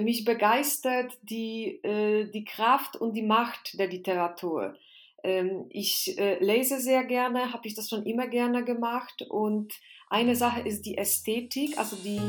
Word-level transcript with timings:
mich 0.00 0.24
begeistert 0.24 1.12
die, 1.22 1.80
äh, 1.82 2.30
die 2.30 2.44
Kraft 2.44 2.96
und 2.96 3.14
die 3.14 3.22
Macht 3.22 3.78
der 3.78 3.88
Literatur. 3.88 4.74
Ähm, 5.22 5.66
ich 5.70 6.18
äh, 6.18 6.42
lese 6.42 6.80
sehr 6.80 7.04
gerne, 7.04 7.52
habe 7.52 7.66
ich 7.68 7.74
das 7.74 7.88
schon 7.88 8.04
immer 8.04 8.26
gerne 8.26 8.64
gemacht. 8.64 9.22
Und 9.28 9.72
eine 10.08 10.36
Sache 10.36 10.60
ist 10.60 10.84
die 10.86 10.98
Ästhetik, 10.98 11.78
also 11.78 11.96
die 11.96 12.20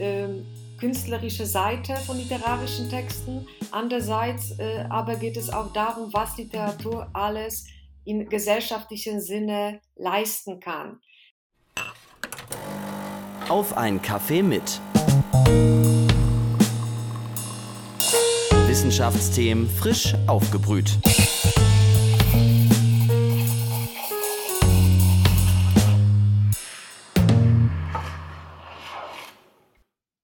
ähm, 0.00 0.46
künstlerische 0.78 1.46
Seite 1.46 1.96
von 1.96 2.18
literarischen 2.18 2.88
Texten. 2.88 3.46
Andererseits 3.70 4.58
äh, 4.58 4.84
aber 4.88 5.16
geht 5.16 5.36
es 5.36 5.50
auch 5.50 5.72
darum, 5.72 6.12
was 6.12 6.36
Literatur 6.36 7.08
alles 7.12 7.66
im 8.04 8.28
gesellschaftlichen 8.28 9.20
Sinne 9.20 9.80
leisten 9.96 10.60
kann. 10.60 11.00
Auf 13.48 13.76
ein 13.76 14.00
Kaffee 14.00 14.42
mit. 14.42 14.80
Wissenschaftsthemen 18.76 19.70
frisch 19.70 20.12
aufgebrüht. 20.26 20.98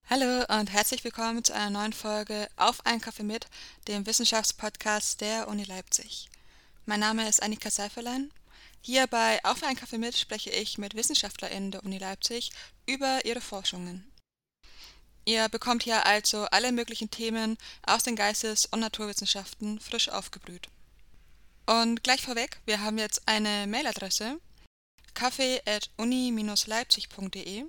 Hallo 0.05 0.45
und 0.61 0.70
herzlich 0.70 1.02
willkommen 1.02 1.42
zu 1.42 1.55
einer 1.55 1.70
neuen 1.70 1.95
Folge 1.95 2.47
Auf 2.56 2.84
einen 2.84 3.01
Kaffee 3.01 3.23
mit, 3.23 3.47
dem 3.88 4.05
Wissenschaftspodcast 4.05 5.23
der 5.23 5.48
Uni 5.48 5.64
Leipzig. 5.64 6.28
Mein 6.84 7.00
Name 7.00 7.27
ist 7.27 7.42
Annika 7.42 7.70
Seiferlein. 7.70 8.30
Hier 8.83 9.06
bei 9.06 9.42
Auf 9.45 9.62
einen 9.62 9.77
Kaffee 9.77 9.97
mit 9.97 10.19
spreche 10.19 10.50
ich 10.50 10.77
mit 10.77 10.95
WissenschaftlerInnen 10.95 11.70
der 11.70 11.84
Uni 11.84 11.97
Leipzig 11.97 12.50
über 12.84 13.25
ihre 13.25 13.41
Forschungen. 13.41 14.12
Ihr 15.25 15.49
bekommt 15.49 15.85
hier 15.85 16.05
also 16.05 16.47
alle 16.47 16.73
möglichen 16.73 17.11
Themen 17.11 17.57
aus 17.87 18.03
den 18.03 18.17
Geistes- 18.17 18.67
und 18.67 18.81
Naturwissenschaften 18.81 19.79
frisch 19.81 20.09
aufgebrüht. 20.09 20.69
Und 21.67 22.03
gleich 22.03 22.23
vorweg, 22.23 22.59
wir 22.67 22.81
haben 22.81 22.98
jetzt 22.98 23.23
eine 23.27 23.67
Mailadresse 23.67 24.41
kaffee.uni-leipzig.de 25.14 27.67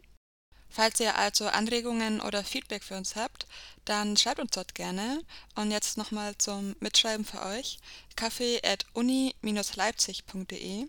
Falls 0.76 1.00
ihr 1.00 1.16
also 1.16 1.45
Anregungen 1.45 2.20
oder 2.20 2.44
Feedback 2.44 2.84
für 2.84 2.98
uns 2.98 3.16
habt, 3.16 3.45
dann 3.86 4.17
schreibt 4.17 4.40
uns 4.40 4.54
dort 4.54 4.73
gerne. 4.73 5.22
Und 5.54 5.70
jetzt 5.70 5.98
nochmal 5.98 6.36
zum 6.40 6.76
Mitschreiben 6.80 7.26
für 7.26 7.44
euch. 7.44 7.78
kaffee.uni-leipzig.de 8.16 10.88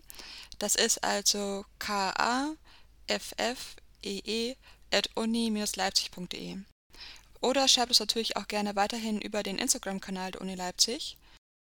Das 0.57 0.75
ist 0.75 1.03
also 1.03 1.65
K-A-F-F-E-E 1.77 2.55
at 4.51 4.57
uni-leipzig.de. 5.15 6.57
Oder 7.41 7.67
schreibt 7.67 7.91
es 7.91 7.99
natürlich 7.99 8.37
auch 8.37 8.47
gerne 8.47 8.75
weiterhin 8.75 9.21
über 9.21 9.43
den 9.43 9.57
Instagram-Kanal 9.57 10.31
der 10.31 10.41
Uni 10.41 10.55
Leipzig. 10.55 11.17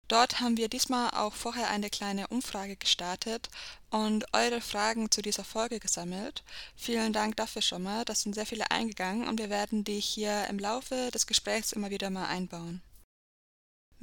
Dort 0.07 0.41
haben 0.41 0.57
wir 0.57 0.67
diesmal 0.67 1.11
auch 1.11 1.33
vorher 1.33 1.69
eine 1.69 1.89
kleine 1.89 2.27
Umfrage 2.27 2.75
gestartet 2.75 3.49
und 3.91 4.25
eure 4.33 4.59
Fragen 4.59 5.09
zu 5.09 5.21
dieser 5.21 5.45
Folge 5.45 5.79
gesammelt. 5.79 6.43
Vielen 6.75 7.13
Dank 7.13 7.37
dafür 7.37 7.61
schon 7.61 7.83
mal. 7.83 8.03
Das 8.03 8.21
sind 8.21 8.33
sehr 8.35 8.45
viele 8.45 8.69
eingegangen 8.71 9.29
und 9.29 9.39
wir 9.39 9.49
werden 9.49 9.85
die 9.85 10.01
hier 10.01 10.47
im 10.47 10.59
Laufe 10.59 11.11
des 11.13 11.27
Gesprächs 11.27 11.71
immer 11.71 11.91
wieder 11.91 12.09
mal 12.09 12.25
einbauen. 12.25 12.81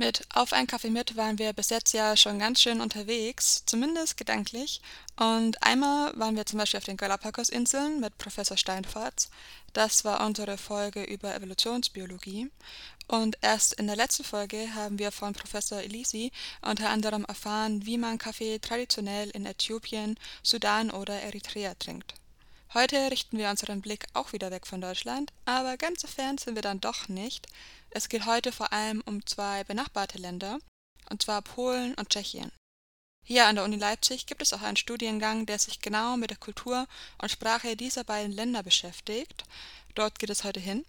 Mit 0.01 0.23
Auf 0.33 0.53
einen 0.53 0.69
Kaffee 0.69 0.91
mit 0.91 1.17
waren 1.17 1.41
wir 1.41 1.53
bis 1.53 1.71
jetzt 1.71 1.93
ja 1.93 2.17
schon 2.17 2.39
ganz 2.39 2.63
schön 2.63 2.81
unterwegs, 2.81 3.65
zumindest 3.67 4.17
gedanklich. 4.17 4.81
Und 5.17 5.61
einmal 5.65 6.17
waren 6.17 6.37
wir 6.37 6.47
zum 6.47 6.61
Beispiel 6.61 6.79
auf 6.79 6.85
den 6.85 6.97
Galapagos-Inseln 6.97 7.99
mit 7.99 8.17
Professor 8.17 8.57
Steinfortz. 8.57 9.29
Das 9.73 10.05
war 10.05 10.25
unsere 10.25 10.57
Folge 10.57 11.03
über 11.03 11.35
Evolutionsbiologie. 11.35 12.49
Und 13.09 13.39
erst 13.41 13.73
in 13.73 13.89
der 13.89 13.97
letzten 13.97 14.23
Folge 14.23 14.73
haben 14.73 15.01
wir 15.01 15.11
von 15.11 15.33
Professor 15.33 15.81
Elisi 15.81 16.31
unter 16.63 16.91
anderem 16.91 17.25
erfahren, 17.25 17.85
wie 17.85 17.99
man 17.99 18.19
Kaffee 18.19 18.61
traditionell 18.61 19.31
in 19.31 19.47
Äthiopien, 19.47 20.17
Sudan 20.45 20.93
oder 20.93 21.23
Eritrea 21.23 21.75
trinkt. 21.75 22.15
Heute 22.73 23.11
richten 23.11 23.37
wir 23.37 23.51
unseren 23.51 23.81
Blick 23.81 24.07
auch 24.13 24.33
wieder 24.33 24.53
weg 24.53 24.67
von 24.67 24.81
Deutschland, 24.81 25.33
aber 25.47 25.77
ganz 25.77 26.03
so 26.03 26.07
fern 26.07 26.39
sind 26.39 26.55
wir 26.55 26.63
dann 26.63 26.81
doch 26.81 27.09
nicht. 27.09 27.49
Es 27.91 28.09
geht 28.09 28.27
heute 28.27 28.53
vor 28.53 28.73
allem 28.73 29.03
um 29.07 29.25
zwei 29.27 29.65
benachbarte 29.65 30.19
Länder, 30.19 30.59
und 31.11 31.23
zwar 31.23 31.43
Polen 31.43 31.95
und 31.95 32.11
Tschechien. 32.11 32.53
Hier 33.25 33.47
an 33.47 33.57
der 33.57 33.65
Uni 33.65 33.77
Leipzig 33.77 34.27
gibt 34.27 34.41
es 34.41 34.53
auch 34.53 34.63
einen 34.63 34.77
Studiengang, 34.77 35.45
der 35.47 35.59
sich 35.59 35.81
genau 35.81 36.17
mit 36.17 36.31
der 36.31 36.39
Kultur 36.39 36.87
und 37.21 37.31
Sprache 37.31 37.77
dieser 37.77 38.05
beiden 38.05 38.33
Länder 38.33 38.63
beschäftigt. 38.63 39.45
Dort 39.95 40.19
geht 40.19 40.31
es 40.31 40.45
heute 40.45 40.61
hin. 40.61 40.87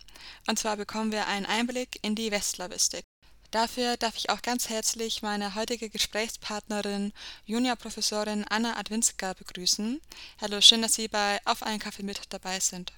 Und 0.47 0.57
zwar 0.57 0.77
bekommen 0.77 1.11
wir 1.11 1.27
einen 1.27 1.45
Einblick 1.45 1.99
in 2.01 2.15
die 2.15 2.31
Westslawistik. 2.31 3.03
Dafür 3.51 3.97
darf 3.97 4.15
ich 4.15 4.29
auch 4.29 4.41
ganz 4.41 4.69
herzlich 4.69 5.21
meine 5.21 5.55
heutige 5.55 5.89
Gesprächspartnerin, 5.89 7.13
Juniorprofessorin 7.45 8.45
Anna 8.47 8.77
Adwinska 8.77 9.33
begrüßen. 9.33 9.99
Hallo, 10.39 10.61
schön, 10.61 10.81
dass 10.81 10.93
Sie 10.93 11.07
bei 11.07 11.39
Auf 11.45 11.63
einen 11.63 11.79
Kaffee 11.79 12.03
mit 12.03 12.21
dabei 12.29 12.59
sind. 12.59 12.93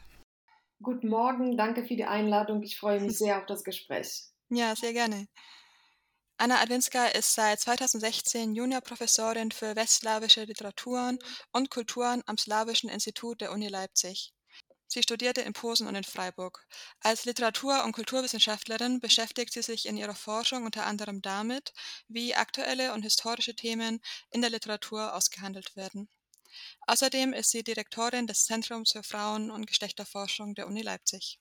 Guten 0.81 1.09
Morgen, 1.09 1.58
danke 1.58 1.84
für 1.84 1.96
die 1.96 2.06
Einladung. 2.06 2.64
Ich 2.64 2.80
freue 2.80 3.00
mich 3.00 3.18
sehr 3.18 3.38
auf 3.38 3.46
das 3.46 3.64
Gespräch. 3.64 4.24
Ja, 4.50 4.75
sehr 4.75 4.94
gerne. 4.94 5.28
Anna 6.38 6.59
Adwinska 6.59 7.06
ist 7.08 7.36
seit 7.36 7.59
2016 7.59 8.56
Juniorprofessorin 8.56 9.52
für 9.52 9.75
westslawische 9.75 10.44
Literaturen 10.44 11.19
und 11.52 11.69
Kulturen 11.69 12.24
am 12.25 12.38
Slawischen 12.40 12.90
Institut 12.90 13.42
der 13.42 13.52
Uni 13.52 13.68
Leipzig. 13.68 14.34
Sie 14.88 15.03
studierte 15.03 15.42
in 15.42 15.53
Posen 15.53 15.86
und 15.86 15.94
in 15.94 16.03
Freiburg. 16.03 16.66
Als 17.00 17.25
Literatur- 17.25 17.84
und 17.86 17.92
Kulturwissenschaftlerin 17.92 19.00
beschäftigt 19.00 19.53
sie 19.53 19.62
sich 19.62 19.86
in 19.86 19.98
ihrer 19.98 20.16
Forschung 20.16 20.66
unter 20.66 20.88
anderem 20.88 21.22
damit, 21.22 21.74
wie 22.08 22.34
aktuelle 22.34 22.94
und 22.94 23.03
historische 23.03 23.56
Themen 23.56 24.02
in 24.31 24.42
der 24.42 24.50
Literatur 24.50 25.13
ausgehandelt 25.13 25.75
werden. 25.75 26.09
Außerdem 26.88 27.34
ist 27.34 27.51
sie 27.51 27.63
Direktorin 27.63 28.28
des 28.28 28.45
Zentrums 28.45 28.91
für 28.91 29.03
Frauen- 29.03 29.51
und 29.51 29.67
Geschlechterforschung 29.67 30.56
der 30.56 30.67
Uni 30.67 30.81
Leipzig. 30.81 31.39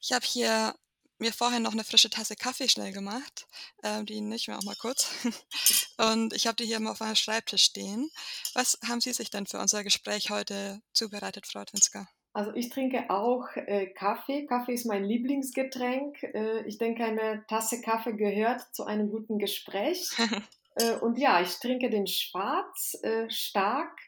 Ich 0.00 0.12
habe 0.12 0.26
hier 0.26 0.74
mir 1.18 1.32
vorher 1.32 1.60
noch 1.60 1.72
eine 1.72 1.84
frische 1.84 2.10
Tasse 2.10 2.36
Kaffee 2.36 2.68
schnell 2.68 2.92
gemacht. 2.92 3.46
Ähm, 3.82 4.06
die 4.06 4.20
nehme 4.20 4.36
ich 4.36 4.48
mir 4.48 4.58
auch 4.58 4.64
mal 4.64 4.76
kurz. 4.76 5.10
Und 5.98 6.34
ich 6.34 6.46
habe 6.46 6.56
die 6.56 6.66
hier 6.66 6.80
mal 6.80 6.90
auf 6.90 7.00
meinem 7.00 7.16
Schreibtisch 7.16 7.64
stehen. 7.64 8.10
Was 8.54 8.78
haben 8.86 9.00
Sie 9.00 9.12
sich 9.12 9.30
denn 9.30 9.46
für 9.46 9.58
unser 9.58 9.82
Gespräch 9.84 10.30
heute 10.30 10.80
zubereitet, 10.92 11.46
Frau 11.46 11.64
Twinska? 11.64 12.06
Also 12.32 12.52
ich 12.54 12.68
trinke 12.68 13.08
auch 13.08 13.46
äh, 13.54 13.86
Kaffee. 13.86 14.44
Kaffee 14.44 14.74
ist 14.74 14.84
mein 14.84 15.04
Lieblingsgetränk. 15.04 16.22
Äh, 16.22 16.66
ich 16.66 16.76
denke, 16.76 17.02
eine 17.04 17.44
Tasse 17.48 17.80
Kaffee 17.80 18.12
gehört 18.12 18.62
zu 18.74 18.84
einem 18.84 19.10
guten 19.10 19.38
Gespräch. 19.38 20.10
äh, 20.76 20.96
und 20.96 21.18
ja, 21.18 21.40
ich 21.40 21.58
trinke 21.60 21.88
den 21.88 22.06
schwarz, 22.06 22.98
äh, 23.02 23.30
stark. 23.30 23.98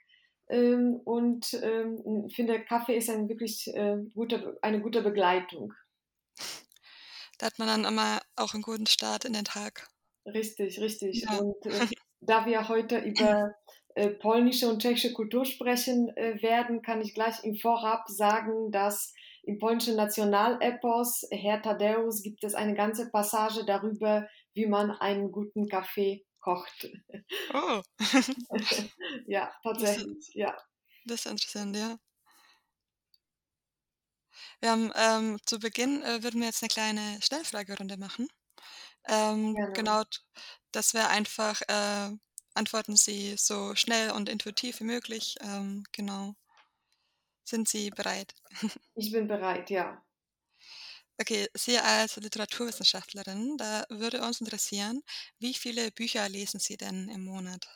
Ähm, 0.50 1.00
und 1.04 1.52
ähm, 1.62 2.28
finde, 2.34 2.64
Kaffee 2.64 2.96
ist 2.96 3.10
ein 3.10 3.28
wirklich 3.28 3.66
äh, 3.74 3.98
gute, 4.14 4.58
eine 4.62 4.80
gute 4.80 5.02
Begleitung. 5.02 5.74
Da 7.38 7.46
hat 7.46 7.58
man 7.58 7.68
dann 7.68 7.84
immer 7.84 8.20
auch 8.36 8.54
einen 8.54 8.62
guten 8.62 8.86
Start 8.86 9.24
in 9.24 9.32
den 9.32 9.44
Tag. 9.44 9.88
Richtig, 10.26 10.80
richtig. 10.80 11.22
Ja. 11.22 11.38
Und 11.38 11.66
äh, 11.66 11.70
da 12.20 12.46
wir 12.46 12.68
heute 12.68 12.98
über 12.98 13.54
äh, 13.94 14.10
polnische 14.10 14.68
und 14.68 14.80
tschechische 14.80 15.12
Kultur 15.12 15.44
sprechen 15.44 16.08
äh, 16.16 16.40
werden, 16.42 16.82
kann 16.82 17.00
ich 17.00 17.14
gleich 17.14 17.44
im 17.44 17.56
Vorab 17.56 18.08
sagen, 18.08 18.70
dass 18.70 19.12
im 19.42 19.58
polnischen 19.58 19.96
Nationalepos 19.96 21.26
Herr 21.30 21.62
Tadeusz 21.62 22.22
gibt 22.22 22.44
es 22.44 22.54
eine 22.54 22.74
ganze 22.74 23.10
Passage 23.10 23.64
darüber, 23.64 24.28
wie 24.54 24.66
man 24.66 24.90
einen 24.90 25.30
guten 25.32 25.68
Kaffee 25.68 26.26
kocht. 26.40 26.88
Oh. 27.52 27.82
ja, 29.26 29.52
tatsächlich, 29.62 30.26
das, 30.26 30.34
ja. 30.34 30.56
Das 31.04 31.24
ist 31.24 31.30
interessant, 31.30 31.76
ja. 31.76 31.98
Wir 34.60 34.70
haben 34.70 34.92
ähm, 34.94 35.38
zu 35.46 35.58
Beginn 35.58 36.02
äh, 36.02 36.22
würden 36.22 36.40
wir 36.40 36.48
jetzt 36.48 36.62
eine 36.62 36.68
kleine 36.68 37.20
Schnellfragerunde 37.22 37.96
machen. 37.96 38.28
Ähm, 39.08 39.54
genau, 39.74 40.02
das 40.72 40.94
wäre 40.94 41.08
einfach 41.08 41.60
äh, 41.68 42.10
antworten 42.54 42.96
Sie 42.96 43.36
so 43.38 43.74
schnell 43.74 44.10
und 44.10 44.28
intuitiv 44.28 44.80
wie 44.80 44.84
möglich. 44.84 45.36
Ähm, 45.40 45.84
genau. 45.92 46.34
Sind 47.44 47.68
Sie 47.68 47.90
bereit? 47.90 48.34
Ich 48.94 49.12
bin 49.12 49.28
bereit, 49.28 49.70
ja. 49.70 50.02
Okay, 51.20 51.46
Sie 51.54 51.78
als 51.78 52.16
Literaturwissenschaftlerin, 52.16 53.56
da 53.56 53.84
würde 53.88 54.20
uns 54.22 54.40
interessieren, 54.40 55.02
wie 55.38 55.54
viele 55.54 55.92
Bücher 55.92 56.28
lesen 56.28 56.58
Sie 56.60 56.76
denn 56.76 57.08
im 57.08 57.24
Monat? 57.24 57.68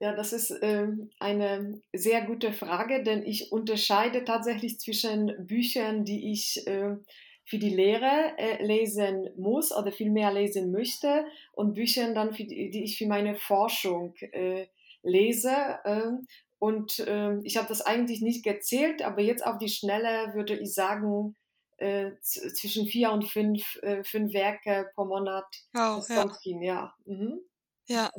Ja, 0.00 0.14
das 0.14 0.32
ist 0.32 0.50
äh, 0.50 0.86
eine 1.18 1.82
sehr 1.92 2.22
gute 2.24 2.52
Frage, 2.52 3.02
denn 3.02 3.22
ich 3.24 3.52
unterscheide 3.52 4.24
tatsächlich 4.24 4.80
zwischen 4.80 5.46
Büchern, 5.46 6.04
die 6.04 6.32
ich 6.32 6.66
äh, 6.66 6.96
für 7.44 7.58
die 7.58 7.68
Lehre 7.74 8.32
äh, 8.38 8.64
lesen 8.64 9.28
muss 9.36 9.72
oder 9.76 9.92
viel 9.92 10.10
mehr 10.10 10.32
lesen 10.32 10.72
möchte 10.72 11.26
und 11.52 11.74
Büchern 11.74 12.14
dann, 12.14 12.32
die, 12.32 12.82
ich 12.82 12.96
für 12.96 13.06
meine 13.06 13.34
Forschung 13.36 14.14
äh, 14.32 14.68
lese. 15.02 15.50
Äh, 15.84 16.12
und 16.58 17.04
ähm, 17.06 17.40
ich 17.44 17.56
habe 17.56 17.68
das 17.68 17.82
eigentlich 17.82 18.22
nicht 18.22 18.42
gezählt, 18.44 19.02
aber 19.02 19.20
jetzt 19.22 19.44
auf 19.44 19.58
die 19.58 19.68
Schnelle 19.68 20.32
würde 20.34 20.56
ich 20.58 20.72
sagen, 20.72 21.36
äh, 21.80 22.12
zwischen 22.20 22.86
vier 22.86 23.10
und 23.10 23.26
fünf, 23.26 23.76
äh, 23.82 24.04
fünf 24.04 24.32
Werke 24.32 24.90
pro 24.94 25.04
Monat. 25.04 25.46
Wow, 25.72 26.06
Das 26.06 26.44
ja. 26.44 26.60
ja. 26.60 26.94
Mhm. 27.06 27.40
Ja. 27.86 28.10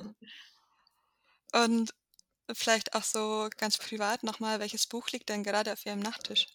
Und 1.53 1.93
vielleicht 2.53 2.95
auch 2.95 3.03
so 3.03 3.47
ganz 3.57 3.77
privat 3.77 4.23
nochmal, 4.23 4.59
welches 4.59 4.87
Buch 4.87 5.07
liegt 5.09 5.29
denn 5.29 5.43
gerade 5.43 5.71
auf 5.71 5.85
Ihrem 5.85 5.99
Nachttisch? 5.99 6.47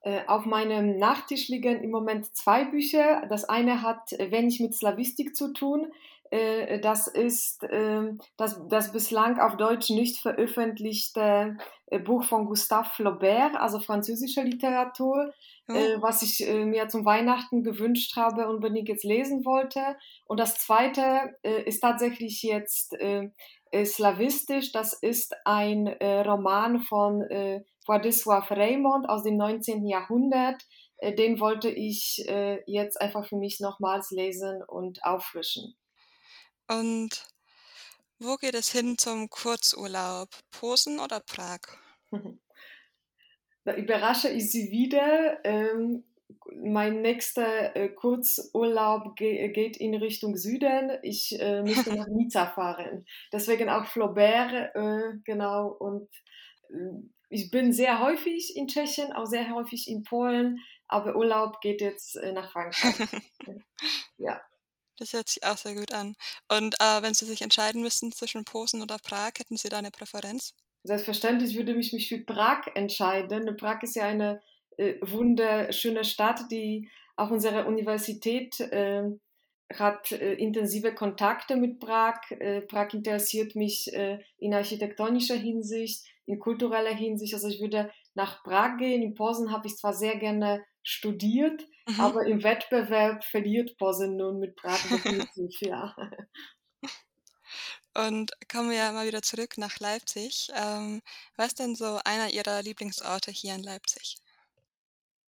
Äh, 0.00 0.26
auf 0.26 0.46
meinem 0.46 0.98
Nachttisch 0.98 1.48
liegen 1.48 1.82
im 1.82 1.90
Moment 1.90 2.34
zwei 2.34 2.64
Bücher. 2.64 3.24
Das 3.28 3.44
eine 3.44 3.82
hat 3.82 4.12
äh, 4.12 4.32
wenig 4.32 4.58
mit 4.58 4.74
Slavistik 4.74 5.36
zu 5.36 5.52
tun. 5.52 5.92
Äh, 6.32 6.80
Das 6.80 7.06
ist 7.08 7.62
ähm, 7.70 8.18
das, 8.38 8.60
das 8.68 8.92
bislang 8.92 9.38
auf 9.38 9.56
Deutsch 9.56 9.90
nicht 9.90 10.18
veröffentlichte 10.20 11.56
äh, 11.86 11.98
Buch 11.98 12.24
von 12.24 12.46
Gustave 12.46 12.88
Flaubert, 12.88 13.54
also 13.56 13.80
französische 13.80 14.42
Literatur, 14.42 15.32
Oh, 15.68 15.74
äh, 15.74 16.00
was 16.02 16.22
ich 16.22 16.46
äh, 16.48 16.64
mir 16.64 16.88
zum 16.88 17.04
Weihnachten 17.04 17.62
gewünscht 17.62 18.16
habe 18.16 18.48
und 18.48 18.56
unbedingt 18.56 18.88
jetzt 18.88 19.04
lesen 19.04 19.44
wollte. 19.44 19.96
Und 20.26 20.40
das 20.40 20.56
zweite 20.56 21.36
äh, 21.42 21.62
ist 21.64 21.80
tatsächlich 21.80 22.42
jetzt 22.42 22.94
äh, 22.94 23.30
äh, 23.70 23.84
slawistisch. 23.84 24.72
Das 24.72 24.94
ist 24.94 25.34
ein 25.44 25.86
äh, 25.86 26.20
Roman 26.22 26.80
von 26.80 27.22
äh, 27.22 27.62
Władysław 27.86 28.50
Raymond 28.50 29.08
aus 29.08 29.22
dem 29.22 29.36
19. 29.36 29.86
Jahrhundert. 29.86 30.62
Äh, 30.98 31.14
Den 31.14 31.40
wollte 31.40 31.70
ich 31.70 32.24
äh, 32.28 32.62
jetzt 32.66 33.00
einfach 33.00 33.26
für 33.26 33.36
mich 33.36 33.60
nochmals 33.60 34.10
lesen 34.10 34.62
und 34.66 35.04
auffrischen. 35.04 35.74
Und 36.80 37.26
wo 38.18 38.36
geht 38.36 38.54
es 38.54 38.70
hin 38.70 38.96
zum 38.98 39.28
Kurzurlaub? 39.28 40.28
Posen 40.50 41.00
oder 41.00 41.20
Prag? 41.20 41.60
Da 43.64 43.76
überrasche 43.76 44.28
ich 44.28 44.50
Sie 44.50 44.72
wieder. 44.72 45.38
Ähm, 45.44 46.02
mein 46.56 47.00
nächster 47.00 47.76
äh, 47.76 47.90
Kurzurlaub 47.90 49.14
ge 49.14 49.52
geht 49.52 49.76
in 49.76 49.94
Richtung 49.94 50.36
Süden. 50.36 50.98
Ich 51.02 51.40
äh, 51.40 51.62
möchte 51.62 51.94
nach 51.96 52.08
Nizza 52.08 52.46
fahren. 52.46 53.06
Deswegen 53.32 53.68
auch 53.68 53.86
Flaubert, 53.86 54.74
äh, 54.74 55.12
genau. 55.24 55.68
Und 55.68 56.08
äh, 56.70 57.06
ich 57.28 57.52
bin 57.52 57.72
sehr 57.72 58.00
häufig 58.00 58.56
in 58.56 58.66
Tschechien, 58.66 59.12
auch 59.12 59.26
sehr 59.26 59.54
häufig 59.54 59.88
in 59.88 60.02
Polen, 60.02 60.58
aber 60.88 61.14
Urlaub 61.14 61.60
geht 61.60 61.80
jetzt 61.80 62.16
äh, 62.16 62.32
nach 62.32 62.50
Frankreich. 62.50 63.08
ja. 64.18 64.40
Das 65.02 65.14
hört 65.14 65.28
sich 65.28 65.42
auch 65.42 65.56
sehr 65.56 65.74
gut 65.74 65.92
an. 65.92 66.14
Und 66.48 66.76
äh, 66.78 67.02
wenn 67.02 67.12
Sie 67.12 67.24
sich 67.24 67.42
entscheiden 67.42 67.82
müssten 67.82 68.12
zwischen 68.12 68.44
Posen 68.44 68.82
oder 68.82 68.98
Prag, 69.02 69.32
hätten 69.36 69.56
Sie 69.56 69.68
da 69.68 69.78
eine 69.78 69.90
Präferenz? 69.90 70.54
Selbstverständlich 70.84 71.56
würde 71.56 71.74
ich 71.74 71.92
mich 71.92 72.08
für 72.08 72.18
Prag 72.18 72.68
entscheiden. 72.76 73.56
Prag 73.56 73.82
ist 73.82 73.96
ja 73.96 74.04
eine 74.04 74.40
äh, 74.76 74.94
wunderschöne 75.00 76.04
Stadt, 76.04 76.42
die 76.52 76.88
auch 77.16 77.30
unsere 77.30 77.66
Universität 77.66 78.60
äh, 78.60 79.10
hat 79.74 80.12
intensive 80.12 80.94
Kontakte 80.94 81.56
mit 81.56 81.80
Prag. 81.80 82.20
Äh, 82.30 82.60
Prag 82.60 82.94
interessiert 82.94 83.56
mich 83.56 83.92
äh, 83.92 84.20
in 84.38 84.54
architektonischer 84.54 85.34
Hinsicht, 85.34 86.04
in 86.26 86.38
kultureller 86.38 86.94
Hinsicht. 86.94 87.34
Also 87.34 87.48
ich 87.48 87.60
würde 87.60 87.90
nach 88.14 88.44
Prag 88.44 88.76
gehen. 88.76 89.02
In 89.02 89.14
Posen 89.14 89.50
habe 89.50 89.66
ich 89.66 89.76
zwar 89.76 89.94
sehr 89.94 90.16
gerne 90.16 90.62
studiert, 90.82 91.66
Mhm. 91.88 91.94
aber 91.96 92.26
im 92.26 92.42
Wettbewerb 92.42 93.24
verliert 93.24 93.76
Posen 93.78 94.16
nun 94.16 94.38
mit 94.38 94.56
definitiv, 94.90 95.60
ja. 95.62 95.94
Und 97.94 98.32
kommen 98.50 98.70
wir 98.70 98.92
mal 98.92 99.06
wieder 99.06 99.22
zurück 99.22 99.56
nach 99.58 99.78
Leipzig. 99.78 100.48
Ähm, 100.54 101.00
was 101.36 101.48
ist 101.48 101.58
denn 101.58 101.74
so 101.74 102.00
einer 102.04 102.30
Ihrer 102.30 102.62
Lieblingsorte 102.62 103.30
hier 103.30 103.54
in 103.54 103.62
Leipzig? 103.62 104.16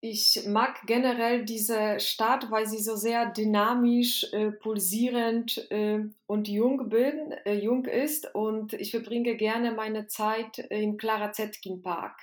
Ich 0.02 0.46
mag 0.46 0.86
generell 0.86 1.44
diese 1.44 2.00
Stadt, 2.00 2.50
weil 2.50 2.66
sie 2.66 2.78
so 2.82 2.96
sehr 2.96 3.30
dynamisch, 3.32 4.24
äh, 4.32 4.50
pulsierend 4.52 5.70
äh, 5.70 6.00
und 6.26 6.48
jung 6.48 6.88
bin, 6.88 7.32
äh, 7.44 7.54
jung 7.54 7.84
ist 7.84 8.34
und 8.34 8.72
ich 8.74 8.90
verbringe 8.92 9.36
gerne 9.36 9.72
meine 9.72 10.06
Zeit 10.06 10.58
im 10.70 10.96
Clara 10.96 11.32
Zetkin 11.32 11.82
Park. 11.82 12.18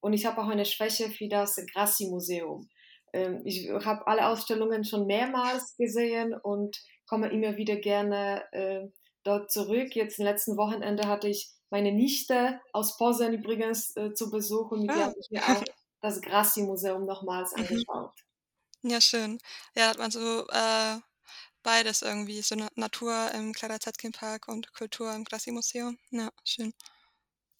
Und 0.00 0.12
ich 0.12 0.26
habe 0.26 0.40
auch 0.40 0.48
eine 0.48 0.64
Schwäche 0.64 1.10
für 1.10 1.28
das 1.28 1.56
Grassi 1.72 2.06
Museum. 2.06 2.68
Ähm, 3.12 3.42
ich 3.44 3.68
habe 3.70 4.06
alle 4.06 4.28
Ausstellungen 4.28 4.84
schon 4.84 5.06
mehrmals 5.06 5.76
gesehen 5.76 6.34
und 6.34 6.76
komme 7.06 7.28
immer 7.30 7.56
wieder 7.56 7.76
gerne 7.76 8.44
äh, 8.52 8.86
dort 9.24 9.50
zurück. 9.50 9.94
Jetzt 9.94 10.18
am 10.18 10.26
letzten 10.26 10.56
Wochenende 10.56 11.08
hatte 11.08 11.28
ich 11.28 11.50
meine 11.70 11.92
Nichte 11.92 12.60
aus 12.72 12.96
Posen 12.96 13.34
übrigens 13.34 13.96
äh, 13.96 14.14
zu 14.14 14.30
Besuch 14.30 14.70
und 14.70 14.82
mit 14.82 14.90
Ah, 14.90 15.06
habe 15.06 15.14
ich 15.18 15.30
mir 15.30 15.42
auch 15.42 15.64
das 16.00 16.20
Grassi-Museum 16.20 17.04
nochmals 17.04 17.52
mhm. 17.52 17.62
angeschaut. 17.62 18.12
Ja, 18.82 19.00
schön. 19.00 19.38
Ja, 19.74 19.88
hat 19.88 19.98
man 19.98 20.10
so 20.10 20.46
äh, 20.48 20.98
beides 21.62 22.02
irgendwie, 22.02 22.42
so 22.42 22.54
Na 22.54 22.68
Natur 22.76 23.30
im 23.34 23.52
Clara 23.52 23.80
Zetkin 23.80 24.12
Park 24.12 24.46
und 24.48 24.72
Kultur 24.72 25.12
im 25.12 25.24
Grassi-Museum. 25.24 25.98
Ja, 26.10 26.30
schön. 26.44 26.72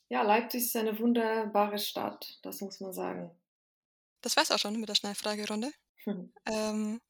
Ja, 0.09 0.23
Leipzig 0.23 0.63
ist 0.65 0.77
eine 0.77 0.99
wunderbare 0.99 1.79
Stadt, 1.79 2.39
das 2.43 2.61
muss 2.61 2.81
man 2.81 2.93
sagen. 2.93 3.31
Das 4.21 4.37
war's 4.37 4.51
auch 4.51 4.59
schon 4.59 4.79
mit 4.79 4.89
der 4.89 4.95
Schnellfragerunde. 4.95 5.73
Ähm, 6.47 7.01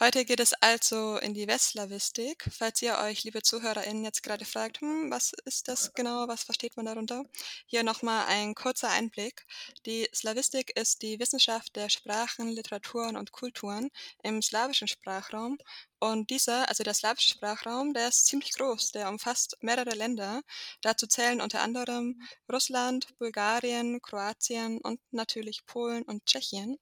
heute 0.00 0.24
geht 0.24 0.40
es 0.40 0.52
also 0.54 1.16
in 1.18 1.32
die 1.32 1.46
Westslawistik. 1.46 2.48
Falls 2.50 2.82
ihr 2.82 2.98
euch, 2.98 3.24
liebe 3.24 3.42
ZuhörerInnen, 3.42 4.04
jetzt 4.04 4.22
gerade 4.22 4.44
fragt, 4.44 4.80
hm, 4.80 5.10
was 5.10 5.32
ist 5.44 5.68
das 5.68 5.94
genau, 5.94 6.26
was 6.28 6.42
versteht 6.42 6.76
man 6.76 6.86
darunter? 6.86 7.24
Hier 7.66 7.82
nochmal 7.84 8.26
ein 8.26 8.54
kurzer 8.54 8.90
Einblick. 8.90 9.46
Die 9.86 10.08
Slawistik 10.14 10.76
ist 10.76 11.02
die 11.02 11.20
Wissenschaft 11.20 11.76
der 11.76 11.88
Sprachen, 11.88 12.48
Literaturen 12.48 13.16
und 13.16 13.32
Kulturen 13.32 13.90
im 14.22 14.42
slawischen 14.42 14.88
Sprachraum. 14.88 15.58
Und 16.00 16.30
dieser, 16.30 16.68
also 16.68 16.82
der 16.82 16.94
slawische 16.94 17.30
Sprachraum, 17.30 17.94
der 17.94 18.08
ist 18.08 18.26
ziemlich 18.26 18.52
groß. 18.54 18.90
Der 18.90 19.08
umfasst 19.08 19.56
mehrere 19.60 19.94
Länder. 19.94 20.42
Dazu 20.80 21.06
zählen 21.06 21.40
unter 21.40 21.60
anderem 21.60 22.20
Russland, 22.52 23.06
Bulgarien, 23.18 24.02
Kroatien 24.02 24.80
und 24.80 25.00
natürlich 25.12 25.64
Polen 25.64 26.02
und 26.02 26.26
Tschechien. 26.26 26.76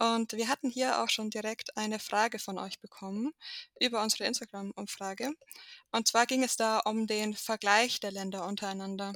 Und 0.00 0.32
wir 0.32 0.48
hatten 0.48 0.70
hier 0.70 1.02
auch 1.02 1.10
schon 1.10 1.30
direkt 1.30 1.76
eine 1.76 2.00
Frage 2.00 2.40
von 2.40 2.58
euch 2.58 2.80
bekommen 2.80 3.32
über 3.80 4.02
unsere 4.02 4.24
Instagram-Umfrage. 4.24 5.32
Und 5.92 6.08
zwar 6.08 6.26
ging 6.26 6.42
es 6.44 6.56
da 6.56 6.80
um 6.80 7.06
den 7.06 7.34
Vergleich 7.34 8.00
der 8.00 8.12
Länder 8.12 8.46
untereinander. 8.46 9.12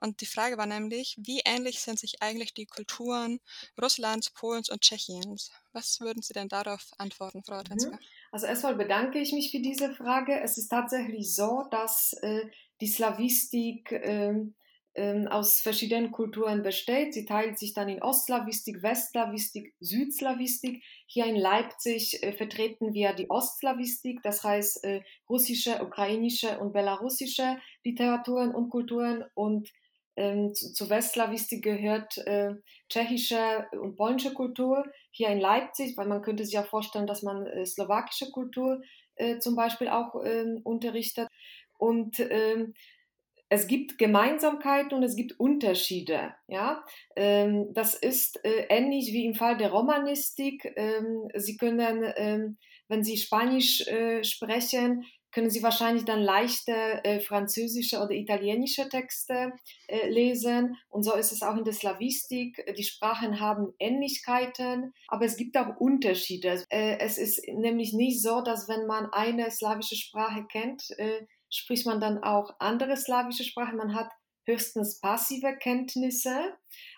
Und 0.00 0.20
die 0.20 0.26
Frage 0.26 0.58
war 0.58 0.66
nämlich, 0.66 1.16
wie 1.20 1.42
ähnlich 1.44 1.80
sind 1.80 1.98
sich 2.00 2.22
eigentlich 2.22 2.54
die 2.54 2.66
Kulturen 2.66 3.40
Russlands, 3.80 4.30
Polens 4.30 4.68
und 4.70 4.80
Tschechiens? 4.82 5.52
Was 5.72 6.00
würden 6.00 6.22
Sie 6.22 6.32
denn 6.34 6.48
darauf 6.48 6.88
antworten, 6.98 7.44
Frau 7.44 7.60
Mhm. 7.60 7.60
Otenska? 7.60 8.00
Also 8.32 8.46
erstmal 8.46 8.76
bedanke 8.76 9.18
ich 9.18 9.32
mich 9.32 9.50
für 9.50 9.60
diese 9.60 9.92
Frage. 9.94 10.40
Es 10.40 10.56
ist 10.56 10.68
tatsächlich 10.68 11.34
so, 11.34 11.64
dass 11.70 12.12
äh, 12.22 12.46
die 12.80 12.86
Slawistik 12.86 13.90
ähm, 13.92 14.00
ähm, 14.02 14.54
aus 15.28 15.60
verschiedenen 15.60 16.10
Kulturen 16.10 16.62
besteht. 16.62 17.14
Sie 17.14 17.24
teilt 17.24 17.58
sich 17.58 17.74
dann 17.74 17.88
in 17.88 18.02
Ostslawistik, 18.02 18.82
Westslawistik, 18.82 19.74
Südslawistik. 19.78 20.82
Hier 21.06 21.26
in 21.26 21.36
Leipzig 21.36 22.22
äh, 22.22 22.32
vertreten 22.32 22.92
wir 22.92 23.12
die 23.12 23.30
Ostslawistik, 23.30 24.20
das 24.22 24.42
heißt 24.42 24.84
äh, 24.84 25.02
russische, 25.28 25.82
ukrainische 25.82 26.58
und 26.58 26.72
belarussische 26.72 27.58
Literaturen 27.84 28.52
und 28.52 28.68
Kulturen 28.70 29.24
und 29.34 29.70
ähm, 30.16 30.54
zu, 30.54 30.72
zu 30.72 30.90
Westslawistik 30.90 31.62
gehört 31.62 32.18
äh, 32.18 32.54
tschechische 32.88 33.66
und 33.80 33.96
polnische 33.96 34.34
Kultur 34.34 34.84
hier 35.12 35.28
in 35.28 35.40
Leipzig, 35.40 35.96
weil 35.96 36.08
man 36.08 36.20
könnte 36.20 36.44
sich 36.44 36.58
auch 36.58 36.66
vorstellen, 36.66 37.06
dass 37.06 37.22
man 37.22 37.46
äh, 37.46 37.64
slowakische 37.64 38.30
Kultur 38.30 38.82
äh, 39.14 39.38
zum 39.38 39.54
Beispiel 39.54 39.88
auch 39.88 40.14
ähm, 40.24 40.60
unterrichtet. 40.64 41.28
Und 41.78 42.20
ähm, 42.20 42.74
es 43.50 43.66
gibt 43.66 43.98
Gemeinsamkeiten 43.98 44.96
und 44.96 45.02
es 45.02 45.16
gibt 45.16 45.38
Unterschiede. 45.38 46.34
Ja? 46.46 46.84
Ähm, 47.16 47.66
das 47.74 47.94
ist 47.94 48.42
äh, 48.44 48.66
ähnlich 48.68 49.12
wie 49.12 49.26
im 49.26 49.34
Fall 49.34 49.56
der 49.56 49.72
Romanistik. 49.72 50.72
Ähm, 50.76 51.28
Sie 51.34 51.56
können, 51.56 52.04
ähm, 52.16 52.58
wenn 52.88 53.02
Sie 53.02 53.16
Spanisch 53.16 53.86
äh, 53.88 54.22
sprechen, 54.22 55.04
können 55.32 55.50
Sie 55.50 55.64
wahrscheinlich 55.64 56.04
dann 56.04 56.20
leichter 56.20 57.04
äh, 57.04 57.18
französische 57.20 57.98
oder 57.98 58.12
italienische 58.12 58.88
Texte 58.88 59.52
lesen. 60.08 60.76
Und 60.88 61.04
so 61.04 61.14
ist 61.14 61.30
es 61.30 61.42
auch 61.42 61.56
in 61.56 61.62
der 61.62 61.72
Slavistik. 61.72 62.64
Die 62.76 62.84
Sprachen 62.84 63.38
haben 63.38 63.72
Ähnlichkeiten, 63.78 64.92
aber 65.06 65.24
es 65.24 65.36
gibt 65.36 65.56
auch 65.56 65.76
Unterschiede. 65.78 66.64
Es 66.68 67.16
ist 67.16 67.46
nämlich 67.46 67.92
nicht 67.92 68.22
so, 68.22 68.40
dass 68.42 68.68
wenn 68.68 68.86
man 68.86 69.06
eine 69.12 69.52
slawische 69.52 69.94
Sprache 69.94 70.46
kennt, 70.50 70.82
spricht 71.50 71.86
man 71.86 72.00
dann 72.00 72.22
auch 72.22 72.54
andere 72.58 72.96
slawische 72.96 73.44
Sprachen. 73.44 73.76
Man 73.76 73.94
hat 73.94 74.10
höchstens 74.44 75.00
passive 75.00 75.56
Kenntnisse. 75.58 76.54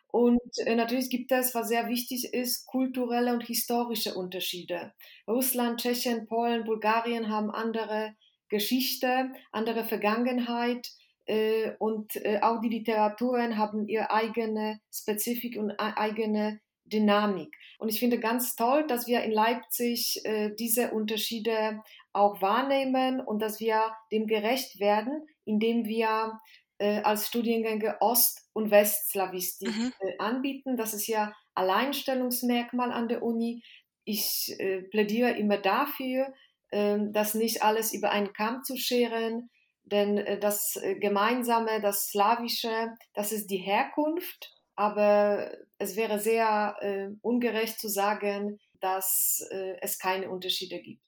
Und 0.09 0.41
äh, 0.67 0.75
natürlich 0.75 1.09
gibt 1.09 1.33
es, 1.33 1.55
was 1.55 1.69
sehr 1.69 1.89
wichtig 1.89 2.35
ist, 2.35 2.67
kulturelle 2.67 3.33
und 3.33 3.43
historische 3.43 4.15
Unterschiede. 4.15 4.93
Russland, 5.27 5.81
Tschechien, 5.81 6.27
Polen, 6.27 6.65
Bulgarien 6.65 7.31
haben 7.31 7.51
andere 7.51 8.15
Geschichte, 8.51 9.33
andere 9.51 9.85
Vergangenheit 9.85 10.87
äh, 11.25 11.73
und 11.79 12.17
äh, 12.17 12.41
auch 12.43 12.61
die 12.61 12.69
Literaturen 12.69 13.57
haben 13.57 13.89
ihre 13.89 14.11
eigene 14.11 14.81
Spezifik 14.93 15.57
und 15.57 15.71
eigene 15.79 16.61
Dynamik. 16.93 17.57
Und 17.79 17.89
ich 17.89 17.99
finde 17.99 18.21
ganz 18.21 18.55
toll, 18.55 18.87
dass 18.87 19.07
wir 19.07 19.23
in 19.23 19.33
Leipzig 19.33 20.21
äh, 20.25 20.51
diese 20.59 20.91
Unterschiede 20.93 21.81
auch 22.13 22.41
wahrnehmen 22.43 23.21
und 23.21 23.41
dass 23.41 23.61
wir 23.61 23.95
dem 24.11 24.27
gerecht 24.27 24.79
werden, 24.79 25.27
indem 25.45 25.87
wir 25.87 26.39
äh, 26.79 27.01
als 27.03 27.29
Studiengänge 27.29 27.97
Ost- 28.01 28.49
und 28.53 28.71
Westslawistik 28.71 29.69
mhm. 29.69 29.93
äh, 30.01 30.19
anbieten. 30.19 30.77
Das 30.77 30.95
ist 30.95 31.07
ja 31.07 31.33
Alleinstellungsmerkmal 31.55 32.93
an 32.93 33.09
der 33.09 33.23
Uni. 33.23 33.63
Ich 34.05 34.55
äh, 34.59 34.83
plädiere 34.83 35.33
immer 35.33 35.59
dafür, 35.59 36.33
ähm, 36.73 37.13
das 37.13 37.35
nicht 37.35 37.63
alles 37.63 37.93
über 37.93 38.11
einen 38.11 38.33
Kamm 38.33 38.63
zu 38.63 38.77
scheren, 38.77 39.51
denn 39.85 40.19
äh, 40.19 40.39
das 40.39 40.77
äh, 40.77 40.97
Gemeinsame, 40.97 41.81
das 41.81 42.09
Slawische, 42.09 42.97
das 43.15 43.33
ist 43.33 43.49
die 43.49 43.59
Herkunft, 43.59 44.53
aber 44.75 45.51
es 45.79 45.97
wäre 45.97 46.19
sehr 46.19 46.77
äh, 46.81 47.09
ungerecht 47.21 47.79
zu 47.79 47.89
sagen, 47.89 48.59
dass 48.81 49.47
es 49.81 50.01
keine 50.01 50.29
Unterschiede 50.29 50.81
gibt. 50.83 51.01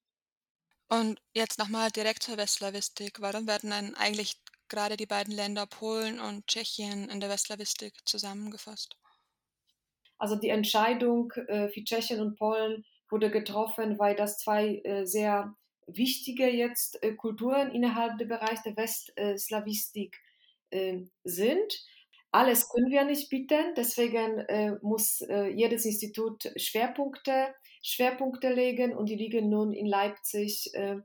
Und 0.89 1.21
jetzt 1.33 1.59
nochmal 1.59 1.91
direkt 1.91 2.23
zur 2.23 2.37
Westslawistik. 2.37 3.21
Warum 3.21 3.49
werden 3.49 3.71
dann 3.71 3.97
eigentlich 3.97 4.37
gerade 4.69 4.97
die 4.97 5.07
beiden 5.07 5.35
Länder 5.35 5.67
Polen 5.67 6.21
und 6.21 6.47
Tschechien 6.47 7.09
in 7.09 7.19
der 7.19 7.31
Westslawistik 7.31 7.95
zusammengefasst? 8.05 8.97
Also 10.19 10.37
die 10.37 10.51
Entscheidung 10.51 11.33
für 11.33 11.85
Tschechien 11.85 12.21
und 12.21 12.39
Polen 12.39 12.85
wurde 13.11 13.33
getroffen, 13.33 13.99
weil 13.99 14.15
das 14.15 14.39
zwei 14.39 14.81
sehr 15.03 15.57
wichtige 15.87 16.49
jetzt 16.49 17.03
äh, 17.03 17.15
Kulturen 17.15 17.71
innerhalb 17.71 18.19
der 18.19 18.27
Bereich 18.27 18.63
der 18.63 18.77
Westslawistik 18.77 20.21
äh, 20.71 21.03
sind. 21.25 21.73
Alles 22.35 22.69
können 22.69 22.91
wir 22.91 23.05
nicht 23.05 23.31
bieten, 23.31 23.75
deswegen 23.77 24.41
äh, 24.49 24.77
muss 24.83 25.21
äh, 25.21 25.51
jedes 25.51 25.85
Institut 25.85 26.51
Schwerpunkte, 26.57 27.55
Schwerpunkte 27.81 28.53
legen 28.53 28.93
und 28.93 29.09
die 29.09 29.15
liegen 29.15 29.51
nun 29.51 29.73
in 29.73 29.87
Leipzig 29.87 30.69
äh, 30.75 30.97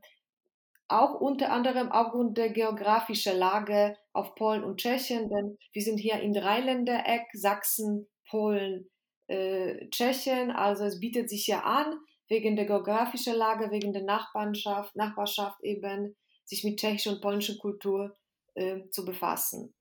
auch 0.88 1.20
unter 1.20 1.52
anderem 1.52 1.92
aufgrund 1.92 2.36
der 2.36 2.48
geografischen 2.50 3.38
Lage 3.38 3.96
auf 4.12 4.34
Polen 4.34 4.64
und 4.64 4.78
Tschechien, 4.80 5.28
denn 5.28 5.56
wir 5.72 5.82
sind 5.82 5.98
hier 5.98 6.18
im 6.18 6.32
Dreiländereck, 6.32 7.28
Sachsen, 7.32 8.08
Polen, 8.28 8.90
äh, 9.28 9.88
Tschechien, 9.90 10.50
also 10.50 10.82
es 10.82 10.98
bietet 10.98 11.30
sich 11.30 11.46
ja 11.46 11.60
an, 11.60 11.96
wegen 12.26 12.56
der 12.56 12.64
geografischen 12.64 13.36
Lage, 13.36 13.70
wegen 13.70 13.92
der 13.92 14.02
Nachbarschaft, 14.02 14.96
Nachbarschaft 14.96 15.62
eben, 15.62 16.16
sich 16.44 16.64
mit 16.64 16.80
tschechischer 16.80 17.12
und 17.12 17.20
polnischer 17.20 17.56
Kultur 17.56 18.16
äh, 18.56 18.80
zu 18.90 19.04
befassen. 19.04 19.72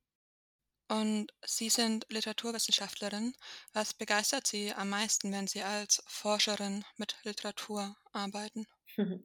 Und 0.89 1.27
Sie 1.45 1.69
sind 1.69 2.05
Literaturwissenschaftlerin. 2.09 3.33
Was 3.73 3.93
begeistert 3.93 4.47
Sie 4.47 4.73
am 4.73 4.89
meisten, 4.89 5.31
wenn 5.31 5.47
Sie 5.47 5.61
als 5.61 6.03
Forscherin 6.07 6.83
mit 6.97 7.15
Literatur 7.23 7.95
arbeiten? 8.11 8.65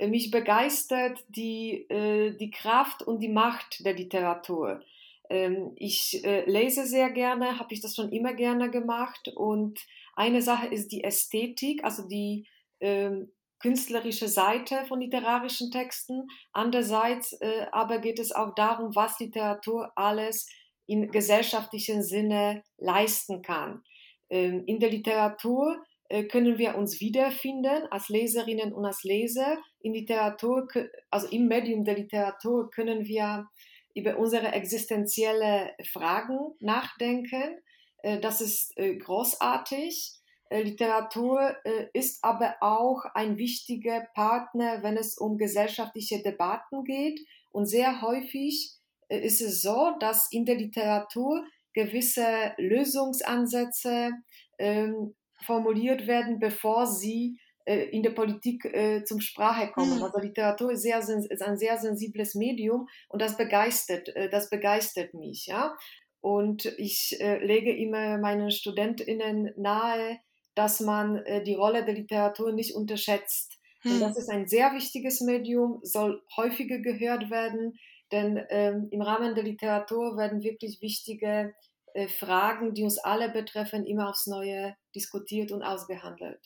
Mich 0.00 0.30
begeistert 0.30 1.24
die, 1.28 1.86
äh, 1.88 2.36
die 2.36 2.50
Kraft 2.50 3.02
und 3.02 3.20
die 3.20 3.28
Macht 3.28 3.84
der 3.84 3.94
Literatur. 3.94 4.82
Ähm, 5.30 5.72
ich 5.76 6.24
äh, 6.24 6.44
lese 6.50 6.86
sehr 6.86 7.10
gerne, 7.10 7.58
habe 7.58 7.72
ich 7.74 7.80
das 7.80 7.94
schon 7.94 8.10
immer 8.12 8.34
gerne 8.34 8.70
gemacht 8.70 9.28
und 9.34 9.78
eine 10.14 10.42
Sache 10.42 10.66
ist 10.66 10.90
die 10.90 11.04
Ästhetik, 11.04 11.84
also 11.84 12.08
die 12.08 12.46
ähm, 12.80 13.32
künstlerische 13.60 14.28
Seite 14.28 14.84
von 14.86 15.00
literarischen 15.00 15.70
Texten. 15.70 16.28
Andererseits 16.52 17.34
äh, 17.34 17.66
aber 17.72 17.98
geht 17.98 18.18
es 18.18 18.32
auch 18.32 18.54
darum, 18.54 18.94
was 18.94 19.18
Literatur 19.20 19.92
alles 19.96 20.48
im 20.88 21.10
gesellschaftlichen 21.10 22.02
Sinne 22.02 22.64
leisten 22.78 23.42
kann. 23.42 23.82
Ähm, 24.30 24.64
in 24.66 24.80
der 24.80 24.90
Literatur 24.90 25.84
äh, 26.08 26.24
können 26.24 26.58
wir 26.58 26.76
uns 26.76 27.00
wiederfinden 27.00 27.86
als 27.90 28.08
Leserinnen 28.08 28.72
und 28.72 28.84
als 28.84 29.04
Leser. 29.04 29.58
In 29.80 29.92
Literatur, 29.92 30.66
also 31.10 31.28
im 31.28 31.46
Medium 31.46 31.84
der 31.84 31.96
Literatur 31.96 32.70
können 32.70 33.04
wir 33.06 33.46
über 33.94 34.18
unsere 34.18 34.52
existenzielle 34.52 35.72
Fragen 35.92 36.38
nachdenken. 36.60 37.60
Äh, 38.02 38.20
das 38.20 38.40
ist 38.40 38.76
äh, 38.76 38.96
großartig. 38.96 40.14
Literatur 40.50 41.56
ist 41.92 42.24
aber 42.24 42.56
auch 42.62 43.04
ein 43.12 43.36
wichtiger 43.36 44.06
Partner, 44.14 44.82
wenn 44.82 44.96
es 44.96 45.18
um 45.18 45.36
gesellschaftliche 45.36 46.22
Debatten 46.22 46.84
geht. 46.84 47.20
Und 47.50 47.66
sehr 47.66 48.00
häufig 48.00 48.77
ist 49.08 49.40
es 49.40 49.62
so, 49.62 49.92
dass 50.00 50.28
in 50.30 50.44
der 50.44 50.56
Literatur 50.56 51.44
gewisse 51.74 52.52
Lösungsansätze 52.56 54.10
ähm, 54.58 55.14
formuliert 55.44 56.06
werden, 56.06 56.38
bevor 56.38 56.86
sie 56.86 57.38
in 57.68 58.02
der 58.02 58.12
Politik 58.12 58.64
äh, 58.64 59.04
zum 59.04 59.20
Sprache 59.20 59.70
kommen. 59.70 59.98
Mhm. 59.98 60.02
Also 60.02 60.18
Literatur 60.20 60.72
ist, 60.72 60.82
sehr, 60.82 61.00
ist 61.00 61.42
ein 61.42 61.58
sehr 61.58 61.76
sensibles 61.76 62.34
Medium 62.34 62.88
und 63.08 63.20
das 63.20 63.36
begeistert, 63.36 64.08
äh, 64.16 64.30
das 64.30 64.48
begeistert 64.48 65.12
mich. 65.12 65.46
Ja? 65.46 65.76
Und 66.20 66.64
ich 66.78 67.20
äh, 67.20 67.44
lege 67.44 67.74
immer 67.76 68.18
meinen 68.18 68.50
StudentInnen 68.50 69.52
nahe, 69.56 70.18
dass 70.54 70.80
man 70.80 71.18
äh, 71.18 71.44
die 71.44 71.54
Rolle 71.54 71.84
der 71.84 71.94
Literatur 71.94 72.52
nicht 72.52 72.74
unterschätzt. 72.74 73.60
Hm. 73.82 74.00
Das 74.00 74.16
ist 74.16 74.28
ein 74.28 74.48
sehr 74.48 74.72
wichtiges 74.72 75.20
Medium, 75.20 75.78
soll 75.82 76.22
häufiger 76.36 76.78
gehört 76.78 77.30
werden, 77.30 77.78
denn 78.12 78.44
ähm, 78.50 78.88
im 78.90 79.02
Rahmen 79.02 79.34
der 79.34 79.44
Literatur 79.44 80.16
werden 80.16 80.42
wirklich 80.42 80.80
wichtige 80.80 81.54
äh, 81.94 82.08
Fragen, 82.08 82.74
die 82.74 82.84
uns 82.84 82.98
alle 82.98 83.30
betreffen, 83.30 83.86
immer 83.86 84.08
aufs 84.08 84.26
Neue 84.26 84.76
diskutiert 84.94 85.52
und 85.52 85.62
ausgehandelt. 85.62 86.40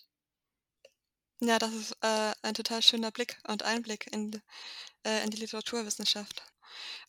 Ja, 1.40 1.58
das 1.58 1.74
ist 1.74 1.92
äh, 2.02 2.32
ein 2.42 2.54
total 2.54 2.82
schöner 2.82 3.10
Blick 3.10 3.38
und 3.48 3.64
Einblick 3.64 4.06
in, 4.12 4.40
äh, 5.04 5.24
in 5.24 5.30
die 5.30 5.38
Literaturwissenschaft. 5.38 6.44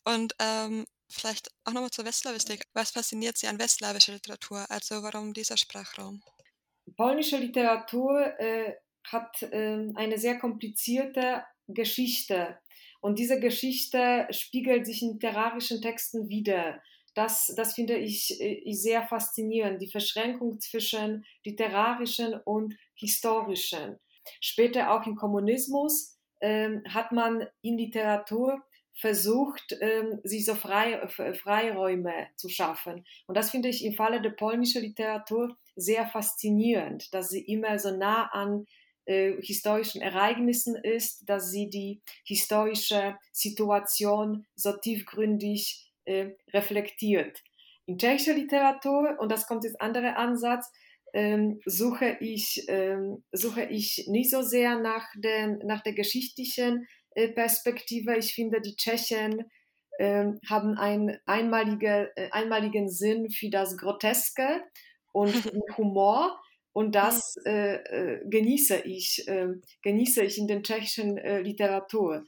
Und 0.04 0.34
ähm, 0.40 0.84
Vielleicht 1.08 1.50
auch 1.64 1.72
nochmal 1.72 1.90
zur 1.90 2.04
Westslawistik. 2.04 2.64
Was 2.72 2.90
fasziniert 2.90 3.36
Sie 3.36 3.46
an 3.46 3.58
westslawischer 3.58 4.12
Literatur? 4.12 4.64
Also 4.68 5.02
warum 5.02 5.32
dieser 5.32 5.56
Sprachraum? 5.56 6.22
Polnische 6.96 7.36
Literatur 7.36 8.38
äh, 8.40 8.74
hat 9.06 9.42
äh, 9.42 9.92
eine 9.94 10.18
sehr 10.18 10.38
komplizierte 10.38 11.44
Geschichte 11.68 12.58
und 13.04 13.18
diese 13.18 13.38
Geschichte 13.38 14.26
spiegelt 14.30 14.86
sich 14.86 15.02
in 15.02 15.12
literarischen 15.12 15.82
Texten 15.82 16.30
wieder. 16.30 16.80
Das, 17.14 17.52
das 17.54 17.74
finde 17.74 17.98
ich, 17.98 18.40
äh, 18.40 18.62
ich 18.64 18.80
sehr 18.80 19.06
faszinierend, 19.06 19.82
die 19.82 19.90
Verschränkung 19.90 20.58
zwischen 20.58 21.26
literarischen 21.44 22.32
und 22.46 22.74
historischen. 22.94 24.00
Später 24.40 24.90
auch 24.90 25.06
im 25.06 25.16
Kommunismus 25.16 26.18
äh, 26.40 26.78
hat 26.88 27.12
man 27.12 27.46
in 27.60 27.76
Literatur 27.76 28.62
versucht, 28.94 29.76
ähm, 29.82 30.20
sich 30.24 30.46
so 30.46 30.54
Frei, 30.54 31.06
Freiräume 31.08 32.28
zu 32.36 32.48
schaffen. 32.48 33.04
Und 33.26 33.36
das 33.36 33.50
finde 33.50 33.68
ich 33.68 33.84
im 33.84 33.92
Falle 33.92 34.22
der 34.22 34.30
polnischen 34.30 34.80
Literatur 34.80 35.58
sehr 35.76 36.06
faszinierend, 36.06 37.12
dass 37.12 37.28
sie 37.28 37.42
immer 37.42 37.78
so 37.78 37.94
nah 37.94 38.30
an 38.32 38.64
äh, 39.06 39.32
historischen 39.40 40.00
Ereignissen 40.00 40.76
ist, 40.76 41.28
dass 41.28 41.50
sie 41.50 41.68
die 41.68 42.00
historische 42.24 43.16
Situation 43.32 44.46
so 44.54 44.72
tiefgründig 44.72 45.90
äh, 46.04 46.30
reflektiert. 46.52 47.42
In 47.86 47.98
tschechischer 47.98 48.34
Literatur, 48.34 49.16
und 49.20 49.30
das 49.30 49.46
kommt 49.46 49.64
jetzt 49.64 49.80
anderer 49.80 50.16
Ansatz, 50.16 50.70
ähm, 51.12 51.60
suche, 51.64 52.16
ich, 52.20 52.64
ähm, 52.68 53.22
suche 53.30 53.64
ich 53.64 54.06
nicht 54.08 54.30
so 54.30 54.42
sehr 54.42 54.78
nach, 54.80 55.06
den, 55.16 55.58
nach 55.64 55.82
der 55.82 55.92
geschichtlichen 55.92 56.86
äh, 57.10 57.28
Perspektive. 57.28 58.16
Ich 58.16 58.34
finde, 58.34 58.60
die 58.60 58.74
Tschechen 58.74 59.44
äh, 59.98 60.26
haben 60.48 60.76
einen 60.76 61.16
einmalige, 61.24 62.10
äh, 62.16 62.30
einmaligen 62.32 62.88
Sinn 62.88 63.30
für 63.30 63.48
das 63.48 63.76
Groteske 63.76 64.62
und 65.12 65.32
Humor. 65.78 66.40
Und 66.74 66.96
das 66.96 67.36
äh, 67.46 67.76
äh, 67.76 68.28
genieße 68.28 68.80
ich, 68.80 69.26
äh, 69.28 69.46
genieße 69.82 70.24
ich 70.24 70.38
in 70.38 70.48
der 70.48 70.60
tschechischen 70.60 71.16
Literatur. 71.16 72.26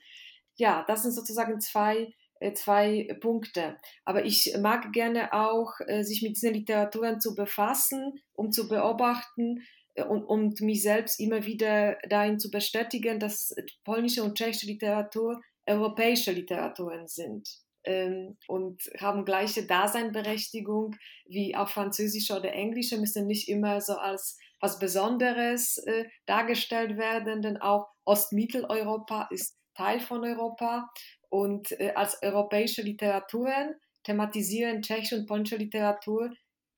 Ja, 0.55 0.85
das 0.87 1.03
sind 1.03 1.13
sozusagen 1.13 1.61
zwei, 1.61 2.15
zwei 2.55 3.09
Punkte. 3.21 3.77
Aber 4.05 4.25
ich 4.25 4.57
mag 4.59 4.93
gerne 4.93 5.33
auch, 5.35 5.73
sich 6.01 6.23
mit 6.23 6.37
diesen 6.37 6.55
Literaturen 6.55 7.21
zu 7.21 7.35
befassen, 7.35 8.21
um 8.33 8.53
zu 8.53 8.69
beobachten, 8.69 9.63
und, 10.09 10.25
und 10.25 10.61
mich 10.61 10.83
selbst 10.83 11.19
immer 11.21 11.47
wieder 11.47 11.97
dahin 12.07 12.39
zu 12.39 12.51
bestätigen, 12.51 13.19
dass 13.19 13.55
polnische 13.83 14.23
und 14.23 14.37
tschechische 14.37 14.67
Literatur 14.67 15.41
europäische 15.67 16.33
Literaturen 16.33 17.07
sind 17.09 17.66
ähm, 17.87 18.37
und 18.49 18.83
haben 18.99 19.25
gleiche 19.25 19.67
Daseinberechtigung 19.67 20.97
wie 21.27 21.57
auch 21.57 21.69
französische 21.69 22.37
oder 22.37 22.53
englische, 22.53 22.99
müssen 22.99 23.27
nicht 23.27 23.49
immer 23.49 23.81
so 23.81 23.95
als 23.95 24.39
was 24.61 24.79
Besonderes 24.79 25.79
äh, 25.79 26.05
dargestellt 26.27 26.97
werden, 26.97 27.43
denn 27.43 27.57
auch 27.57 27.89
Ostmitteleuropa 28.05 29.29
ist 29.31 29.59
Teil 29.75 30.01
von 30.01 30.25
Europa 30.25 30.89
und 31.29 31.73
äh, 31.81 31.93
als 31.95 32.23
europäische 32.23 32.83
Literaturen 32.83 33.75
thematisieren 34.05 34.83
tschechische 34.83 35.17
und 35.17 35.27
polnische 35.27 35.57
Literatur 35.57 36.33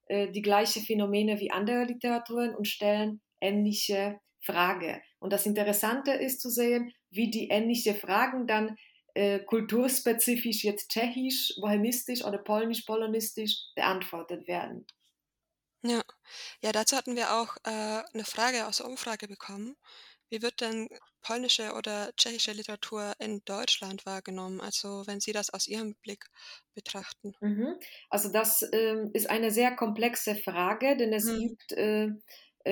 äh, 0.06 0.30
die 0.30 0.42
gleichen 0.42 0.82
Phänomene 0.82 1.38
wie 1.40 1.50
andere 1.50 1.84
Literaturen 1.84 2.54
und 2.54 2.66
stellen 2.66 3.20
ähnliche 3.40 4.18
Fragen. 4.40 5.00
Und 5.18 5.32
das 5.32 5.46
Interessante 5.46 6.12
ist 6.12 6.40
zu 6.40 6.50
sehen, 6.50 6.92
wie 7.10 7.30
die 7.30 7.48
ähnlichen 7.48 7.96
Fragen 7.96 8.46
dann 8.46 8.76
äh, 9.18 9.40
kulturspezifisch 9.40 10.64
jetzt 10.64 10.90
tschechisch, 10.90 11.54
bohemistisch 11.60 12.24
oder 12.24 12.38
polnisch-polonistisch 12.38 13.56
beantwortet 13.74 14.46
werden. 14.48 14.86
Ja. 15.84 16.02
Ja, 16.62 16.72
dazu 16.72 16.96
hatten 16.96 17.16
wir 17.16 17.32
auch, 17.34 17.56
äh, 17.64 18.02
'ne 18.12 18.24
Frage 18.24 18.66
aus 18.68 18.78
der 18.78 18.86
Umfrage 18.86 19.28
bekommen. 19.28 19.76
Wie 20.30 20.42
wird 20.42 20.60
denn 20.60 20.88
polnische 21.22 21.74
oder 21.74 22.12
tschechische 22.16 22.52
Literatur 22.52 23.14
in 23.20 23.42
Deutschland 23.44 24.06
wahrgenommen? 24.06 24.60
Also, 24.60 25.06
wenn 25.06 25.20
Sie 25.20 25.32
das 25.32 25.50
aus 25.50 25.66
Ihrem 25.68 25.94
Blick 25.96 26.26
betrachten. 26.74 27.34
Mhm. 27.40 27.78
Also, 28.10 28.30
das, 28.32 28.64
ähm, 28.72 29.10
ist 29.12 29.30
eine 29.30 29.50
sehr 29.52 29.76
komplexe 29.76 30.34
Frage, 30.34 30.96
denn 30.96 31.12
es 31.12 31.32
Mhm. 31.32 31.48
gibt, 31.48 31.72
äh, 31.72 32.08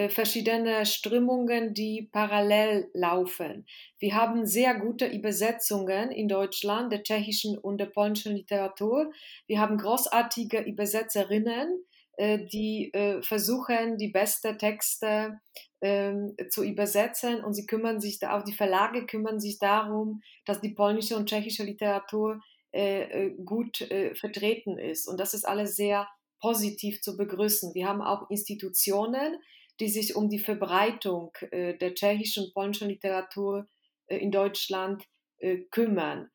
verschiedene 0.08 0.84
Strömungen, 0.84 1.72
die 1.72 2.08
parallel 2.12 2.90
laufen. 2.92 3.66
Wir 3.98 4.14
haben 4.14 4.44
sehr 4.44 4.74
gute 4.74 5.06
Übersetzungen 5.06 6.10
in 6.10 6.28
Deutschland 6.28 6.92
der 6.92 7.02
tschechischen 7.02 7.56
und 7.56 7.78
der 7.78 7.86
polnischen 7.86 8.36
Literatur. 8.36 9.10
Wir 9.46 9.60
haben 9.60 9.78
großartige 9.78 10.60
Übersetzerinnen, 10.60 11.84
äh, 12.16 12.46
die 12.46 12.92
äh, 12.94 13.22
versuchen, 13.22 13.98
die 13.98 14.08
besten 14.08 14.56
Texte 14.56 15.38
ähm, 15.82 16.34
zu 16.48 16.64
übersetzen 16.64 17.44
und 17.44 17.52
sie 17.52 17.66
kümmern 17.66 18.00
sich, 18.00 18.18
da, 18.18 18.38
auch 18.38 18.42
die 18.42 18.54
Verlage 18.54 19.04
kümmern 19.04 19.38
sich 19.38 19.58
darum, 19.58 20.22
dass 20.46 20.62
die 20.62 20.70
polnische 20.70 21.16
und 21.16 21.28
tschechische 21.28 21.64
Literatur 21.64 22.40
äh, 22.72 23.02
äh 23.02 23.34
gut 23.44 23.82
äh, 23.82 24.14
vertreten 24.14 24.78
ist. 24.78 25.06
Und 25.06 25.20
das 25.20 25.34
ist 25.34 25.46
alles 25.46 25.76
sehr 25.76 26.08
positiv 26.40 27.02
zu 27.02 27.18
begrüßen. 27.18 27.74
Wir 27.74 27.86
haben 27.86 28.00
auch 28.00 28.30
Institutionen, 28.30 29.36
die 29.80 29.88
sich 29.88 30.16
um 30.16 30.28
die 30.28 30.38
Verbreitung 30.38 31.32
äh, 31.50 31.76
der 31.76 31.94
tschechischen 31.94 32.44
und 32.44 32.54
polnischen 32.54 32.88
Literatur 32.88 33.68
äh, 34.06 34.18
in 34.18 34.30
Deutschland 34.30 35.04
äh, 35.38 35.58
kümmern. 35.70 36.30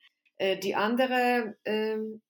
die 0.64 0.74
andere 0.74 1.56
ähm, 1.66 2.22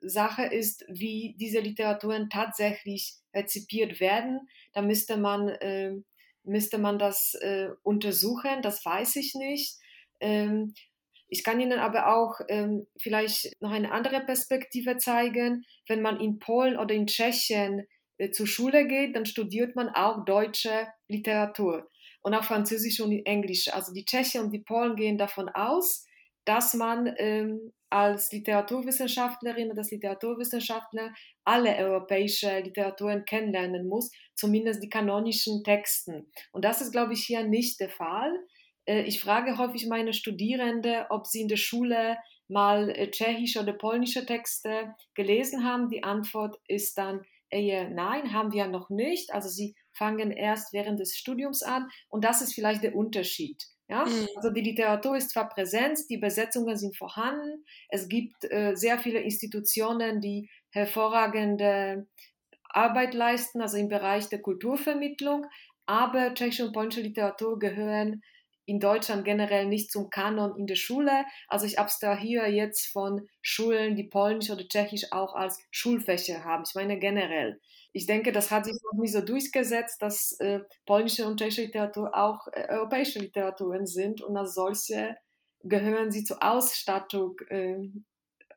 Sache 0.00 0.44
ist, 0.44 0.84
wie 0.88 1.36
diese 1.38 1.60
Literaturen 1.60 2.28
tatsächlich 2.30 3.14
rezipiert 3.34 4.00
werden. 4.00 4.48
Da 4.72 4.82
müsste 4.82 5.16
man, 5.16 5.48
äh, 5.48 5.92
müsste 6.42 6.78
man 6.78 6.98
das 6.98 7.34
äh, 7.34 7.68
untersuchen, 7.82 8.62
das 8.62 8.84
weiß 8.84 9.16
ich 9.16 9.34
nicht. 9.34 9.78
Ähm, 10.20 10.74
ich 11.28 11.42
kann 11.42 11.60
Ihnen 11.60 11.78
aber 11.78 12.14
auch 12.14 12.40
ähm, 12.48 12.86
vielleicht 12.96 13.60
noch 13.60 13.72
eine 13.72 13.90
andere 13.92 14.20
Perspektive 14.20 14.98
zeigen. 14.98 15.64
Wenn 15.88 16.02
man 16.02 16.20
in 16.20 16.38
Polen 16.38 16.76
oder 16.76 16.94
in 16.94 17.06
Tschechien 17.06 17.80
äh, 17.80 17.84
zur 18.32 18.46
Schule 18.46 18.86
geht, 18.86 19.16
dann 19.16 19.26
studiert 19.26 19.76
man 19.76 19.88
auch 19.88 20.24
deutsche 20.24 20.88
Literatur 21.08 21.88
und 22.22 22.34
auch 22.34 22.44
Französisch 22.44 23.00
und 23.00 23.12
Englisch. 23.26 23.68
Also 23.72 23.92
die 23.92 24.04
Tschechen 24.04 24.42
und 24.42 24.50
die 24.50 24.62
Polen 24.62 24.96
gehen 24.96 25.18
davon 25.18 25.48
aus, 25.48 26.06
dass 26.44 26.74
man 26.74 27.14
ähm, 27.18 27.72
als 27.90 28.32
Literaturwissenschaftlerin 28.32 29.70
oder 29.70 29.78
als 29.78 29.90
Literaturwissenschaftler 29.90 31.14
alle 31.44 31.76
europäische 31.76 32.58
Literaturen 32.60 33.24
kennenlernen 33.24 33.86
muss, 33.86 34.10
zumindest 34.34 34.82
die 34.82 34.88
kanonischen 34.88 35.62
Texten. 35.62 36.30
Und 36.52 36.64
das 36.64 36.80
ist, 36.80 36.92
glaube 36.92 37.12
ich, 37.12 37.24
hier 37.24 37.44
nicht 37.44 37.78
der 37.80 37.90
Fall. 37.90 38.32
Äh, 38.86 39.02
ich 39.02 39.20
frage 39.20 39.58
häufig 39.58 39.86
meine 39.86 40.12
Studierende, 40.12 41.06
ob 41.10 41.26
sie 41.26 41.42
in 41.42 41.48
der 41.48 41.56
Schule 41.56 42.16
mal 42.48 42.90
äh, 42.90 43.10
tschechische 43.10 43.60
oder 43.60 43.72
polnische 43.72 44.26
Texte 44.26 44.94
gelesen 45.14 45.64
haben. 45.64 45.88
Die 45.88 46.02
Antwort 46.02 46.56
ist 46.66 46.98
dann 46.98 47.22
eher 47.54 47.88
nein, 47.88 48.32
haben 48.32 48.52
wir 48.52 48.66
noch 48.66 48.90
nicht. 48.90 49.32
Also 49.32 49.48
sie 49.48 49.74
fangen 49.92 50.30
erst 50.30 50.72
während 50.72 51.00
des 51.00 51.16
Studiums 51.16 51.62
an 51.62 51.88
und 52.08 52.24
das 52.24 52.42
ist 52.42 52.54
vielleicht 52.54 52.82
der 52.82 52.94
Unterschied. 52.94 53.62
Ja? 53.88 54.04
Mhm. 54.04 54.28
Also 54.36 54.50
die 54.50 54.62
Literatur 54.62 55.16
ist 55.16 55.30
zwar 55.30 55.48
präsent, 55.48 55.98
die 56.10 56.16
Übersetzungen 56.16 56.76
sind 56.76 56.96
vorhanden, 56.96 57.64
es 57.88 58.08
gibt 58.08 58.44
äh, 58.50 58.74
sehr 58.74 58.98
viele 58.98 59.20
Institutionen, 59.20 60.20
die 60.20 60.50
hervorragende 60.70 62.06
Arbeit 62.68 63.14
leisten, 63.14 63.60
also 63.60 63.76
im 63.76 63.88
Bereich 63.88 64.28
der 64.28 64.42
Kulturvermittlung, 64.42 65.46
aber 65.86 66.34
tschechische 66.34 66.66
und 66.66 66.72
polnische 66.72 67.02
Literatur 67.02 67.58
gehören 67.58 68.22
in 68.66 68.80
Deutschland 68.80 69.24
generell 69.24 69.66
nicht 69.66 69.90
zum 69.90 70.10
Kanon 70.10 70.56
in 70.58 70.66
der 70.66 70.76
Schule. 70.76 71.24
Also 71.48 71.66
ich 71.66 71.78
abstrahiere 71.78 72.46
jetzt 72.48 72.86
von 72.86 73.28
Schulen, 73.42 73.96
die 73.96 74.04
Polnisch 74.04 74.50
oder 74.50 74.66
Tschechisch 74.66 75.12
auch 75.12 75.34
als 75.34 75.58
Schulfächer 75.70 76.44
haben. 76.44 76.64
Ich 76.66 76.74
meine 76.74 76.98
generell. 76.98 77.60
Ich 77.92 78.06
denke, 78.06 78.32
das 78.32 78.50
hat 78.50 78.64
sich 78.64 78.76
noch 78.82 79.00
nicht 79.00 79.12
so 79.12 79.20
durchgesetzt, 79.20 80.02
dass 80.02 80.32
äh, 80.40 80.60
polnische 80.86 81.26
und 81.26 81.38
tschechische 81.38 81.62
Literatur 81.62 82.14
auch 82.16 82.48
äh, 82.52 82.66
europäische 82.68 83.20
Literaturen 83.20 83.86
sind 83.86 84.20
und 84.20 84.36
als 84.36 84.54
solche 84.54 85.16
gehören 85.62 86.10
sie 86.10 86.24
zur 86.24 86.42
Ausstattung. 86.42 87.38
Äh, 87.48 87.76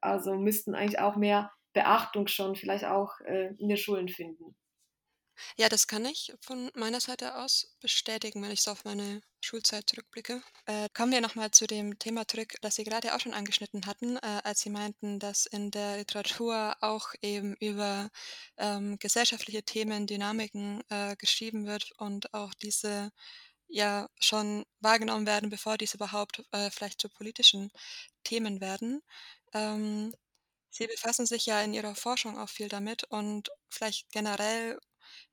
also 0.01 0.35
müssten 0.35 0.75
eigentlich 0.75 0.99
auch 0.99 1.15
mehr 1.15 1.51
Beachtung 1.73 2.27
schon 2.27 2.55
vielleicht 2.55 2.85
auch 2.85 3.19
äh, 3.21 3.53
in 3.57 3.67
den 3.67 3.77
Schulen 3.77 4.09
finden. 4.09 4.55
Ja, 5.57 5.69
das 5.69 5.87
kann 5.87 6.05
ich 6.05 6.33
von 6.41 6.71
meiner 6.75 6.99
Seite 6.99 7.35
aus 7.35 7.75
bestätigen, 7.79 8.41
wenn 8.41 8.51
ich 8.51 8.61
so 8.61 8.71
auf 8.71 8.85
meine 8.85 9.21
Schulzeit 9.41 9.89
zurückblicke. 9.89 10.41
Äh, 10.65 10.89
kommen 10.93 11.11
wir 11.11 11.21
nochmal 11.21 11.51
zu 11.51 11.67
dem 11.67 11.97
Thema 11.99 12.27
zurück, 12.27 12.55
das 12.61 12.75
Sie 12.75 12.83
gerade 12.83 13.13
auch 13.15 13.19
schon 13.19 13.33
angeschnitten 13.33 13.85
hatten, 13.85 14.17
äh, 14.17 14.41
als 14.43 14.61
Sie 14.61 14.69
meinten, 14.69 15.19
dass 15.19 15.45
in 15.45 15.71
der 15.71 15.97
Literatur 15.97 16.75
auch 16.81 17.13
eben 17.21 17.55
über 17.55 18.09
ähm, 18.57 18.97
gesellschaftliche 18.99 19.63
Themen, 19.63 20.07
Dynamiken 20.07 20.81
äh, 20.89 21.15
geschrieben 21.17 21.65
wird 21.67 21.91
und 21.97 22.33
auch 22.33 22.53
diese 22.55 23.11
ja 23.67 24.09
schon 24.19 24.65
wahrgenommen 24.79 25.25
werden, 25.27 25.49
bevor 25.49 25.77
diese 25.77 25.97
überhaupt 25.97 26.43
äh, 26.51 26.71
vielleicht 26.71 27.01
zu 27.01 27.09
politischen 27.09 27.71
Themen 28.23 28.61
werden. 28.61 29.01
Ähm, 29.53 30.13
Sie 30.71 30.87
befassen 30.87 31.25
sich 31.25 31.45
ja 31.47 31.61
in 31.61 31.73
Ihrer 31.73 31.95
Forschung 31.95 32.37
auch 32.37 32.49
viel 32.49 32.69
damit 32.69 33.03
und 33.05 33.49
vielleicht 33.69 34.11
generell 34.11 34.79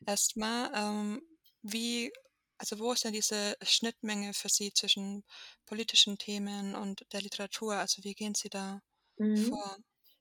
erstmal, 0.06 0.70
ähm, 0.74 1.22
wie 1.62 2.12
also 2.58 2.78
wo 2.78 2.92
ist 2.92 3.04
denn 3.04 3.12
diese 3.12 3.56
Schnittmenge 3.62 4.32
für 4.32 4.48
Sie 4.48 4.72
zwischen 4.72 5.24
politischen 5.66 6.18
Themen 6.18 6.74
und 6.74 7.04
der 7.12 7.20
Literatur? 7.20 7.74
Also 7.74 8.04
wie 8.04 8.14
gehen 8.14 8.34
Sie 8.34 8.48
da 8.48 8.80
mhm. 9.18 9.37
vor? 9.37 9.76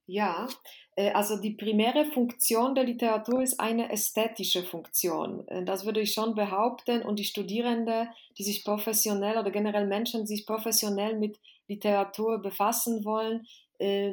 Ja, 0.06 0.50
äh, 0.98 1.12
also 1.12 1.38
die 1.38 1.52
primäre 1.52 2.06
Funktion 2.06 2.76
der 2.76 2.84
Literatur 2.84 3.42
ist 3.42 3.60
eine 3.60 3.90
ästhetische 3.90 4.64
Funktion. 4.64 5.48
Äh, 5.48 5.64
das 5.64 5.86
würde 5.86 6.02
ich 6.02 6.14
schon 6.14 6.36
behaupten. 6.36 7.04
Und 7.04 7.20
die 7.20 7.24
Studierenden, 7.24 8.10
die 8.38 8.44
sich 8.44 8.66
professionell 8.66 9.38
oder 9.38 9.52
generell 9.52 9.88
Menschen, 9.88 10.22
die 10.22 10.36
sich 10.36 10.46
professionell 10.46 11.18
mit 11.18 11.40
Literatur 11.70 12.40
befassen 12.40 13.06
wollen, 13.06 13.48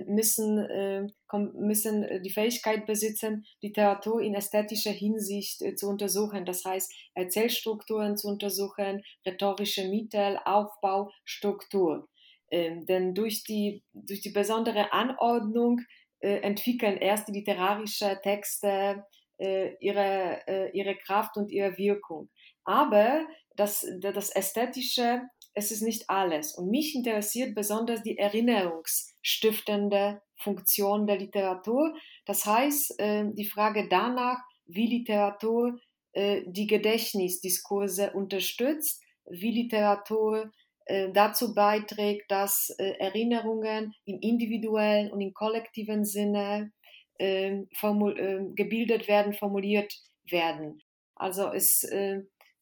müssen, 0.07 0.59
äh, 0.59 1.07
müssen 1.55 2.03
äh, 2.05 2.21
die 2.21 2.31
Fähigkeit 2.31 2.87
besitzen, 2.87 3.45
Literatur 3.61 4.21
in 4.21 4.35
ästhetischer 4.35 4.91
Hinsicht 4.91 5.63
zu 5.79 5.89
untersuchen. 5.89 6.45
Das 6.45 6.65
heißt, 6.65 6.93
Erzählstrukturen 7.15 8.17
zu 8.17 8.29
untersuchen, 8.29 9.03
rhetorische 9.27 9.89
Mittel, 9.89 10.39
Aufbau, 10.45 11.11
Struktur. 11.25 12.09
Ähm, 12.51 12.87
denn 12.87 13.15
durch 13.15 13.45
die, 13.45 13.85
durch 13.93 14.21
die 14.21 14.31
besondere 14.31 14.93
Anordnung 14.93 15.81
entwickeln 16.23 16.99
erst 16.99 17.29
die 17.29 17.33
literarischen 17.33 18.19
Texte 18.23 19.05
ihre, 19.39 20.71
ihre 20.75 20.97
Kraft 20.97 21.39
und 21.39 21.51
ihre 21.51 21.79
Wirkung. 21.79 22.29
Aber 22.65 23.27
das, 23.57 23.87
das 24.01 24.29
Ästhetische 24.29 25.23
es 25.55 25.71
ist 25.71 25.83
nicht 25.83 26.09
alles. 26.09 26.55
Und 26.55 26.71
mich 26.71 26.95
interessiert 26.95 27.55
besonders 27.55 28.03
die 28.03 28.19
erinnerungsstiftende 28.19 30.23
Funktion 30.37 31.07
der 31.07 31.19
Literatur. 31.19 31.95
Das 32.27 32.47
heißt, 32.47 32.99
äh, 32.99 33.25
die 33.33 33.47
Frage 33.47 33.89
danach, 33.89 34.39
wie 34.67 34.87
Literatur 34.87 35.79
äh, 36.13 36.43
die 36.47 36.67
Gedächtnisdiskurse 36.67 38.13
unterstützt, 38.13 39.03
wie 39.29 39.63
Literatur 39.63 40.51
äh, 40.87 41.11
dazu 41.13 41.55
beiträgt, 41.55 42.31
dass 42.31 42.71
Erinnerungen 42.79 43.95
im 44.05 44.19
individuellen 44.21 45.13
und 45.13 45.21
im 45.21 45.35
kollektiven 45.35 46.05
Sinne 46.05 46.73
ähm, 47.19 47.69
ähm, 47.83 48.55
gebildet 48.55 49.09
werden, 49.09 49.35
formuliert 49.35 49.93
werden. 50.31 50.81
Also 51.17 51.53
es 51.53 51.85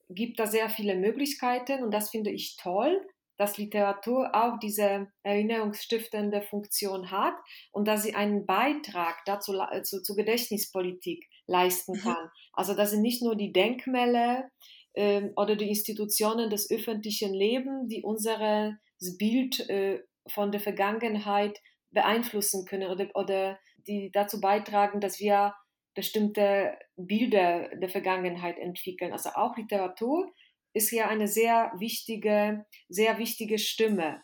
gibt 0.09 0.41
da 0.41 0.47
sehr 0.47 0.69
viele 0.71 0.97
Möglichkeiten 0.97 1.83
und 1.83 1.93
das 1.93 2.11
finde 2.11 2.31
ich 2.31 2.57
toll, 2.57 3.07
dass 3.39 3.57
Literatur 3.57 4.35
auch 4.35 4.59
diese 4.59 5.07
erinnerungsstiftende 5.23 6.43
Funktion 6.43 7.11
hat 7.11 7.35
und 7.71 7.87
dass 7.87 8.03
sie 8.03 8.15
einen 8.15 8.47
Beitrag 8.47 9.23
dazu 9.27 9.55
zu, 9.85 10.03
zu 10.03 10.15
Gedächtnispolitik 10.17 11.25
leisten 11.47 11.93
mhm. 11.93 12.01
kann. 12.01 12.25
Mhm. 12.25 12.31
Also 12.53 12.75
dass 12.75 12.91
sie 12.91 13.01
nicht 13.01 13.23
nur 13.23 13.37
die 13.37 13.53
Denkmäler 13.53 14.51
äh, 14.95 15.31
oder 15.37 15.55
die 15.55 15.69
Institutionen 15.69 16.51
des 16.51 16.69
öffentlichen 16.71 17.33
Lebens, 17.33 17.89
die 17.89 18.03
unser 18.03 18.77
Bild 19.19 19.61
äh, 19.71 20.01
von 20.27 20.51
der 20.51 20.61
Vergangenheit 20.61 21.59
beeinflussen 21.93 22.65
können 22.65 22.91
oder, 22.91 23.09
oder 23.15 23.59
die 23.87 24.11
dazu 24.13 24.41
beitragen, 24.41 25.01
dass 25.01 25.21
wir 25.21 25.55
bestimmte 25.99 26.79
Bilder 26.97 27.71
der 27.75 27.89
Vergangenheit 27.89 28.57
entwickeln. 28.57 29.11
Also 29.11 29.31
auch 29.31 29.57
Literatur 29.57 30.33
ist 30.73 30.93
ja 30.93 31.09
eine 31.09 31.27
sehr 31.27 31.73
wichtige, 31.77 32.65
sehr 32.89 33.19
wichtige 33.19 33.59
Stimme. 33.59 34.23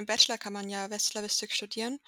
Im 0.00 0.06
Bachelor 0.06 0.38
kann 0.38 0.54
man 0.54 0.70
ja 0.70 0.88
Westslawistik 0.88 1.52
studieren 1.52 1.98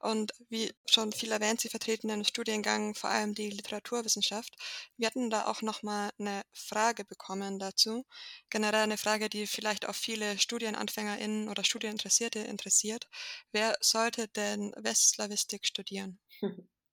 und 0.00 0.32
wie 0.48 0.72
schon 0.86 1.12
viel 1.12 1.30
erwähnt, 1.32 1.60
Sie 1.60 1.68
vertreten 1.68 2.08
den 2.08 2.24
Studiengang 2.24 2.94
vor 2.94 3.10
allem 3.10 3.34
die 3.34 3.50
Literaturwissenschaft. 3.50 4.56
Wir 4.96 5.06
hatten 5.06 5.28
da 5.28 5.44
auch 5.44 5.60
noch 5.60 5.82
mal 5.82 6.08
eine 6.18 6.40
Frage 6.54 7.04
bekommen 7.04 7.58
dazu. 7.58 8.06
Generell 8.48 8.84
eine 8.84 8.96
Frage, 8.96 9.28
die 9.28 9.46
vielleicht 9.46 9.86
auch 9.86 9.94
viele 9.94 10.38
StudienanfängerInnen 10.38 11.50
oder 11.50 11.62
Studieninteressierte 11.62 12.38
interessiert. 12.38 13.06
Wer 13.52 13.76
sollte 13.82 14.28
denn 14.28 14.72
Westslawistik 14.78 15.66
studieren? 15.66 16.18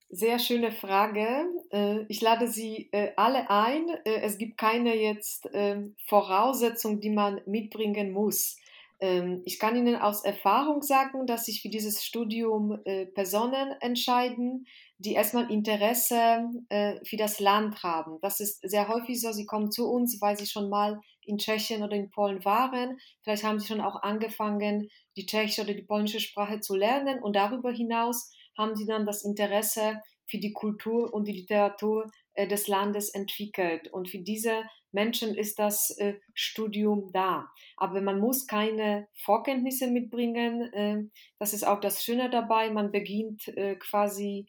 Sehr 0.09 0.39
schöne 0.39 0.73
Frage. 0.73 1.45
Äh, 1.71 2.01
ich 2.09 2.19
lade 2.19 2.49
Sie 2.49 2.89
äh, 2.91 3.13
alle 3.15 3.49
ein. 3.49 3.87
Äh, 4.03 4.23
es 4.23 4.37
gibt 4.37 4.57
keine 4.57 4.95
jetzt 4.95 5.47
ähm, 5.53 5.95
Voraussetzung, 6.07 6.99
die 6.99 7.11
man 7.11 7.39
mitbringen 7.45 8.11
muss. 8.11 8.57
Ähm, 8.99 9.41
ich 9.45 9.59
kann 9.59 9.75
Ihnen 9.75 9.95
aus 9.95 10.23
Erfahrung 10.23 10.81
sagen, 10.81 11.25
dass 11.25 11.45
sich 11.45 11.61
für 11.61 11.69
dieses 11.69 12.03
Studium 12.03 12.79
äh, 12.85 13.05
Personen 13.05 13.73
entscheiden, 13.79 14.65
die 14.97 15.13
erstmal 15.13 15.49
Interesse 15.49 16.43
äh, 16.67 17.03
für 17.05 17.15
das 17.15 17.39
Land 17.39 17.81
haben. 17.83 18.19
Das 18.21 18.39
ist 18.39 18.59
sehr 18.61 18.89
häufig 18.89 19.21
so. 19.21 19.31
Sie 19.31 19.45
kommen 19.45 19.71
zu 19.71 19.89
uns, 19.89 20.19
weil 20.19 20.37
sie 20.37 20.45
schon 20.45 20.69
mal 20.69 20.99
in 21.23 21.37
Tschechien 21.37 21.83
oder 21.83 21.95
in 21.95 22.11
Polen 22.11 22.43
waren. 22.43 22.97
Vielleicht 23.23 23.43
haben 23.43 23.59
sie 23.59 23.67
schon 23.67 23.81
auch 23.81 24.01
angefangen, 24.01 24.89
die 25.15 25.25
tschechische 25.25 25.61
oder 25.61 25.73
die 25.73 25.83
polnische 25.83 26.19
Sprache 26.19 26.59
zu 26.59 26.75
lernen. 26.75 27.23
Und 27.23 27.35
darüber 27.35 27.71
hinaus 27.71 28.29
haben 28.57 28.75
sie 28.75 28.85
dann 28.85 29.05
das 29.05 29.23
Interesse 29.23 30.01
für 30.27 30.39
die 30.39 30.53
Kultur 30.53 31.13
und 31.13 31.27
die 31.27 31.33
Literatur 31.33 32.11
äh, 32.33 32.47
des 32.47 32.67
Landes 32.67 33.09
entwickelt. 33.09 33.91
Und 33.93 34.09
für 34.09 34.19
diese 34.19 34.63
Menschen 34.91 35.35
ist 35.35 35.59
das 35.59 35.91
äh, 35.97 36.15
Studium 36.33 37.11
da. 37.13 37.49
Aber 37.77 38.01
man 38.01 38.19
muss 38.19 38.47
keine 38.47 39.07
Vorkenntnisse 39.13 39.87
mitbringen. 39.87 40.73
Äh, 40.73 41.03
das 41.37 41.53
ist 41.53 41.65
auch 41.65 41.79
das 41.79 42.03
Schöne 42.03 42.29
dabei. 42.29 42.69
Man 42.71 42.91
beginnt 42.91 43.47
äh, 43.49 43.75
quasi 43.75 44.47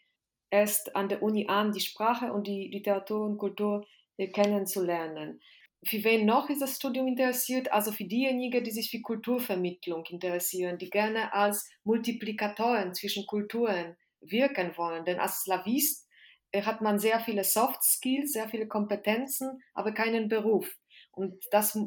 erst 0.50 0.96
an 0.96 1.08
der 1.08 1.22
Uni 1.22 1.46
an, 1.48 1.72
die 1.72 1.80
Sprache 1.80 2.32
und 2.32 2.46
die 2.46 2.68
Literatur 2.68 3.26
und 3.26 3.38
Kultur 3.38 3.86
äh, 4.16 4.28
kennenzulernen. 4.28 5.40
Für 5.82 6.04
wen 6.04 6.26
noch 6.26 6.50
ist 6.50 6.60
das 6.60 6.76
Studium 6.76 7.08
interessiert? 7.08 7.72
Also 7.72 7.90
für 7.90 8.04
diejenigen, 8.04 8.62
die 8.62 8.70
sich 8.70 8.90
für 8.90 9.00
Kulturvermittlung 9.00 10.04
interessieren, 10.10 10.76
die 10.76 10.90
gerne 10.90 11.32
als 11.32 11.70
Multiplikatoren 11.84 12.92
zwischen 12.92 13.26
Kulturen 13.26 13.96
wirken 14.20 14.76
wollen. 14.76 15.06
Denn 15.06 15.18
als 15.18 15.42
Slavist 15.42 16.06
hat 16.52 16.80
man 16.80 16.98
sehr 16.98 17.20
viele 17.20 17.44
Soft 17.44 17.82
Skills, 17.82 18.32
sehr 18.32 18.48
viele 18.48 18.66
Kompetenzen, 18.66 19.62
aber 19.74 19.92
keinen 19.92 20.28
Beruf. 20.28 20.68
Und 21.12 21.44
das 21.50 21.78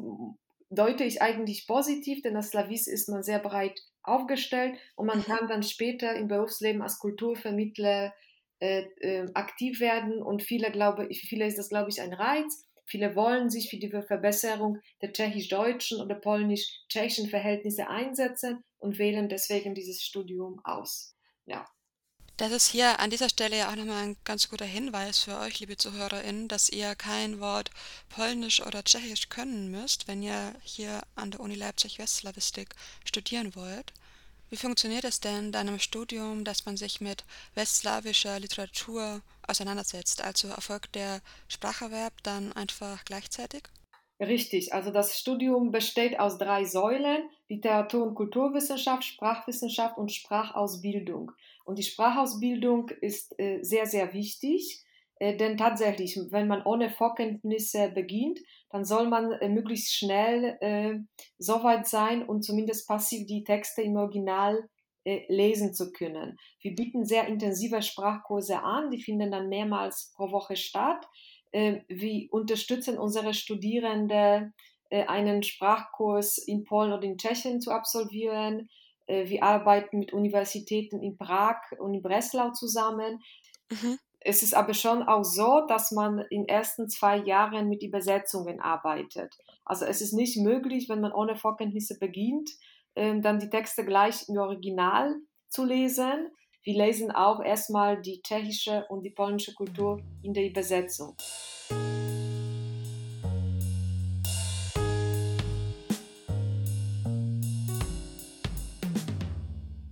deute 0.70 1.04
ich 1.04 1.22
eigentlich 1.22 1.66
positiv, 1.66 2.22
denn 2.22 2.36
als 2.36 2.50
Slavist 2.50 2.88
ist 2.88 3.08
man 3.08 3.22
sehr 3.22 3.38
breit 3.38 3.80
aufgestellt 4.02 4.78
und 4.96 5.06
man 5.06 5.18
mhm. 5.18 5.24
kann 5.24 5.48
dann 5.48 5.62
später 5.62 6.14
im 6.14 6.28
Berufsleben 6.28 6.82
als 6.82 6.98
Kulturvermittler 6.98 8.14
äh, 8.60 8.84
äh, 9.00 9.26
aktiv 9.34 9.80
werden 9.80 10.22
und 10.22 10.42
viele 10.42 10.70
glaube 10.70 11.06
ich, 11.08 11.20
viele 11.22 11.46
ist 11.46 11.58
das 11.58 11.68
glaube 11.68 11.90
ich 11.90 12.00
ein 12.00 12.12
Reiz. 12.12 12.64
Viele 12.86 13.16
wollen 13.16 13.48
sich 13.48 13.70
für 13.70 13.78
die 13.78 13.88
Verbesserung 13.88 14.78
der 15.00 15.12
tschechisch-deutschen 15.12 16.02
oder 16.02 16.16
polnisch-tschechischen 16.16 17.30
Verhältnisse 17.30 17.88
einsetzen 17.88 18.62
und 18.78 18.98
wählen 18.98 19.30
deswegen 19.30 19.74
dieses 19.74 20.02
Studium 20.02 20.60
aus. 20.64 21.16
Ja. 21.46 21.66
Das 22.36 22.50
ist 22.50 22.68
hier 22.68 22.98
an 22.98 23.10
dieser 23.10 23.28
Stelle 23.28 23.58
ja 23.58 23.70
auch 23.70 23.76
nochmal 23.76 24.02
ein 24.02 24.16
ganz 24.24 24.48
guter 24.48 24.64
Hinweis 24.64 25.20
für 25.20 25.38
euch, 25.38 25.60
liebe 25.60 25.76
ZuhörerInnen, 25.76 26.48
dass 26.48 26.68
ihr 26.68 26.96
kein 26.96 27.38
Wort 27.38 27.70
Polnisch 28.08 28.60
oder 28.60 28.82
Tschechisch 28.82 29.28
können 29.28 29.70
müsst, 29.70 30.08
wenn 30.08 30.20
ihr 30.20 30.52
hier 30.64 31.02
an 31.14 31.30
der 31.30 31.38
Uni 31.38 31.54
Leipzig 31.54 32.00
Westslawistik 32.00 32.74
studieren 33.04 33.54
wollt. 33.54 33.92
Wie 34.50 34.56
funktioniert 34.56 35.04
es 35.04 35.20
denn 35.20 35.52
dann 35.52 35.68
im 35.68 35.78
Studium, 35.78 36.42
dass 36.44 36.66
man 36.66 36.76
sich 36.76 37.00
mit 37.00 37.24
westslawischer 37.54 38.40
Literatur 38.40 39.22
auseinandersetzt? 39.46 40.20
Also 40.20 40.48
erfolgt 40.48 40.96
der 40.96 41.20
Spracherwerb 41.46 42.14
dann 42.24 42.52
einfach 42.52 43.04
gleichzeitig? 43.04 43.62
Richtig, 44.20 44.72
also 44.72 44.90
das 44.90 45.18
Studium 45.18 45.70
besteht 45.70 46.18
aus 46.18 46.38
drei 46.38 46.64
Säulen, 46.64 47.28
Literatur- 47.48 48.06
und 48.06 48.14
Kulturwissenschaft, 48.14 49.04
Sprachwissenschaft 49.04 49.98
und 49.98 50.12
Sprachausbildung. 50.12 51.32
Und 51.64 51.78
die 51.78 51.82
Sprachausbildung 51.82 52.90
ist 53.00 53.38
äh, 53.38 53.62
sehr, 53.62 53.86
sehr 53.86 54.12
wichtig, 54.12 54.82
äh, 55.18 55.36
denn 55.36 55.56
tatsächlich, 55.56 56.18
wenn 56.30 56.46
man 56.46 56.62
ohne 56.64 56.90
Vorkenntnisse 56.90 57.90
beginnt, 57.90 58.40
dann 58.70 58.84
soll 58.84 59.08
man 59.08 59.32
äh, 59.32 59.48
möglichst 59.48 59.94
schnell 59.94 61.06
so 61.38 61.62
weit 61.62 61.86
sein 61.86 62.22
und 62.22 62.42
zumindest 62.42 62.86
passiv 62.86 63.26
die 63.26 63.44
Texte 63.44 63.82
im 63.82 63.96
Original 63.96 64.68
lesen 65.28 65.74
zu 65.74 65.92
können. 65.92 66.38
Wir 66.62 66.74
bieten 66.74 67.04
sehr 67.04 67.26
intensive 67.26 67.82
Sprachkurse 67.82 68.62
an, 68.62 68.90
die 68.90 69.02
finden 69.02 69.30
dann 69.30 69.50
mehrmals 69.50 70.14
pro 70.16 70.32
Woche 70.32 70.56
statt. 70.56 71.06
Wir 71.52 72.32
unterstützen 72.32 72.98
unsere 72.98 73.34
Studierende, 73.34 74.54
einen 74.90 75.42
Sprachkurs 75.42 76.38
in 76.38 76.64
Polen 76.64 76.94
oder 76.94 77.02
in 77.02 77.18
Tschechien 77.18 77.60
zu 77.60 77.70
absolvieren 77.70 78.70
wir 79.06 79.42
arbeiten 79.42 79.98
mit 79.98 80.12
Universitäten 80.12 81.02
in 81.02 81.16
Prag 81.16 81.58
und 81.78 81.94
in 81.94 82.02
Breslau 82.02 82.50
zusammen. 82.52 83.22
Mhm. 83.70 83.98
Es 84.20 84.42
ist 84.42 84.54
aber 84.54 84.72
schon 84.72 85.02
auch 85.02 85.22
so, 85.22 85.66
dass 85.68 85.90
man 85.90 86.18
in 86.30 86.42
den 86.42 86.48
ersten 86.48 86.88
zwei 86.88 87.18
Jahren 87.18 87.68
mit 87.68 87.82
Übersetzungen 87.82 88.58
arbeitet. 88.58 89.36
Also 89.66 89.84
es 89.84 90.00
ist 90.00 90.14
nicht 90.14 90.38
möglich, 90.38 90.88
wenn 90.88 91.02
man 91.02 91.12
ohne 91.12 91.36
Vorkenntnisse 91.36 91.98
beginnt, 91.98 92.50
ähm, 92.96 93.20
dann 93.20 93.38
die 93.38 93.50
Texte 93.50 93.84
gleich 93.84 94.28
im 94.28 94.38
Original 94.38 95.14
zu 95.48 95.64
lesen. 95.64 96.30
Wir 96.62 96.74
lesen 96.74 97.10
auch 97.10 97.42
erstmal 97.42 98.00
die 98.00 98.22
tschechische 98.22 98.86
und 98.88 99.02
die 99.02 99.10
polnische 99.10 99.52
Kultur 99.52 100.00
in 100.22 100.32
der 100.32 100.46
Übersetzung. 100.46 101.14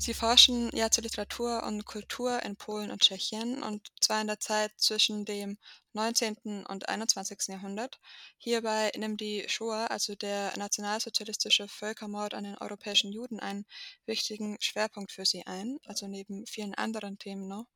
Sie 0.03 0.15
forschen 0.15 0.69
ja 0.75 0.91
zur 0.91 1.05
Literatur 1.05 1.63
und 1.63 1.85
Kultur 1.85 2.43
in 2.43 2.57
Polen 2.57 2.91
und 2.91 3.03
Tschechien 3.03 3.63
und 3.63 3.87
zwar 4.01 4.21
in 4.21 4.27
der 4.27 4.41
Zeit 4.41 4.73
zwischen 4.77 5.25
dem 5.25 5.59
19. 5.95 6.65
und 6.67 6.89
21. 6.89 7.49
Jahrhundert. 7.49 8.01
Hierbei 8.39 8.91
nimmt 8.97 9.21
die 9.21 9.45
Shoah, 9.49 9.87
also 9.91 10.15
der 10.15 10.57
nationalsozialistische 10.57 11.69
Völkermord 11.69 12.35
an 12.35 12.45
den 12.45 12.59
europäischen 12.59 13.13
Juden, 13.13 13.41
einen 13.41 13.67
wichtigen 14.07 14.57
Schwerpunkt 14.61 15.13
für 15.13 15.27
sie 15.27 15.47
ein, 15.47 15.79
also 15.85 16.09
neben 16.09 16.47
vielen 16.47 16.75
anderen 16.75 17.19
Themen 17.19 17.47
noch. 17.49 17.67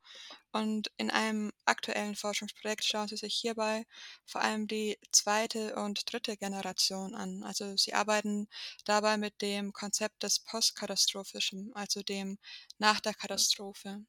Und 0.51 0.91
in 0.97 1.11
einem 1.11 1.51
aktuellen 1.65 2.15
Forschungsprojekt 2.15 2.83
schauen 2.83 3.07
sie 3.07 3.17
sich 3.17 3.35
hierbei 3.35 3.85
vor 4.25 4.41
allem 4.41 4.67
die 4.67 4.97
zweite 5.11 5.75
und 5.75 6.11
dritte 6.11 6.37
Generation 6.37 7.13
an. 7.13 7.43
Also 7.43 7.77
sie 7.77 7.93
arbeiten 7.93 8.47
dabei 8.85 9.17
mit 9.17 9.41
dem 9.41 9.73
Konzept 9.73 10.23
des 10.23 10.39
Postkatastrophischen, 10.39 11.71
also 11.75 12.01
dem 12.01 12.39
nach 12.79 12.99
der 12.99 13.13
Katastrophe. 13.13 14.05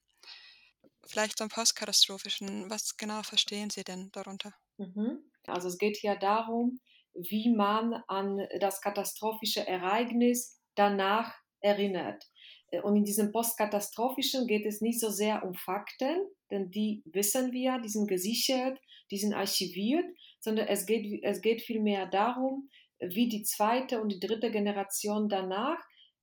Vielleicht 1.08 1.38
zum 1.38 1.48
Postkatastrophischen. 1.48 2.70
Was 2.70 2.96
genau 2.96 3.22
verstehen 3.22 3.70
Sie 3.70 3.82
denn 3.82 4.10
darunter? 4.12 4.52
Mhm. 4.76 5.24
Also 5.46 5.68
es 5.68 5.78
geht 5.78 5.96
hier 5.96 6.16
darum, 6.16 6.80
wie 7.14 7.52
man 7.54 7.94
an 8.06 8.46
das 8.60 8.82
katastrophische 8.82 9.66
Ereignis 9.66 10.60
danach 10.74 11.34
erinnert. 11.60 12.22
Äh, 12.70 12.82
und 12.82 12.96
in 12.96 13.04
diesem 13.04 13.32
Postkatastrophischen 13.32 14.46
geht 14.46 14.66
es 14.66 14.80
nicht 14.80 15.00
so 15.00 15.10
sehr 15.10 15.44
um 15.44 15.54
Fakten, 15.54 16.26
denn 16.50 16.70
die 16.70 17.02
wissen 17.06 17.52
wir, 17.52 17.80
die 17.80 17.88
sind 17.88 18.06
gesichert, 18.06 18.78
die 19.10 19.18
sind 19.18 19.32
archiviert, 19.32 20.04
sondern 20.40 20.68
es 20.68 20.86
geht, 20.86 21.22
es 21.24 21.40
geht 21.40 21.62
vielmehr 21.62 22.06
darum, 22.06 22.68
wie 23.00 23.28
die 23.28 23.42
zweite 23.42 24.00
und 24.02 24.10
die 24.10 24.20
dritte 24.20 24.50
Generation 24.50 25.28
danach 25.28 25.78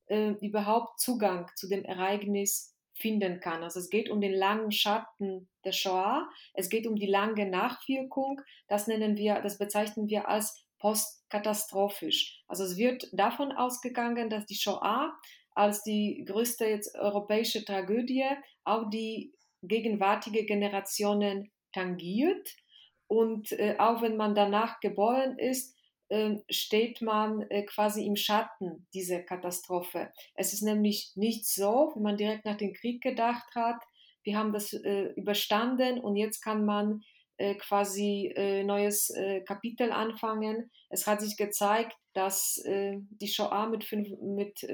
äh, 0.06 0.34
überhaupt 0.40 1.00
Zugang 1.00 1.50
zu 1.56 1.68
dem 1.68 1.84
Ereignis 1.84 2.75
finden 2.96 3.40
kann. 3.40 3.62
Also 3.62 3.80
es 3.80 3.90
geht 3.90 4.10
um 4.10 4.20
den 4.20 4.32
langen 4.32 4.72
Schatten 4.72 5.48
der 5.64 5.72
Shoah, 5.72 6.28
es 6.54 6.68
geht 6.68 6.86
um 6.86 6.96
die 6.96 7.06
lange 7.06 7.48
Nachwirkung, 7.48 8.40
das 8.68 8.86
nennen 8.86 9.16
wir, 9.16 9.40
das 9.42 9.58
bezeichnen 9.58 10.08
wir 10.08 10.28
als 10.28 10.66
postkatastrophisch. 10.78 12.42
Also 12.48 12.64
es 12.64 12.76
wird 12.76 13.08
davon 13.12 13.52
ausgegangen, 13.52 14.30
dass 14.30 14.46
die 14.46 14.56
Shoah 14.56 15.12
als 15.52 15.82
die 15.82 16.24
größte 16.26 16.66
jetzt 16.66 16.94
europäische 16.96 17.64
Tragödie 17.64 18.26
auch 18.64 18.88
die 18.90 19.32
gegenwärtige 19.62 20.44
Generationen 20.44 21.50
tangiert 21.72 22.56
und 23.08 23.52
äh, 23.52 23.76
auch 23.78 24.02
wenn 24.02 24.16
man 24.16 24.34
danach 24.34 24.80
geboren 24.80 25.38
ist, 25.38 25.75
steht 26.48 27.02
man 27.02 27.42
äh, 27.50 27.64
quasi 27.64 28.06
im 28.06 28.16
Schatten 28.16 28.86
dieser 28.94 29.20
Katastrophe. 29.22 30.12
Es 30.34 30.52
ist 30.52 30.62
nämlich 30.62 31.12
nicht 31.16 31.46
so, 31.46 31.92
wie 31.94 32.00
man 32.00 32.16
direkt 32.16 32.44
nach 32.44 32.56
dem 32.56 32.72
Krieg 32.72 33.02
gedacht 33.02 33.54
hat, 33.54 33.82
wir 34.22 34.36
haben 34.36 34.52
das 34.52 34.72
äh, 34.72 35.12
überstanden 35.16 36.00
und 36.00 36.16
jetzt 36.16 36.42
kann 36.42 36.64
man 36.64 37.02
äh, 37.38 37.54
quasi 37.54 38.34
neues 38.64 39.12
Kapitel 39.46 39.92
anfangen. 39.92 40.70
Es 40.88 41.06
hat 41.06 41.20
sich 41.20 41.36
gezeigt, 41.36 41.96
dass 42.14 42.62
die 42.64 43.28
Shoah 43.28 43.68
mit, 43.68 43.84
fünf, 43.84 44.08
mit 44.22 44.66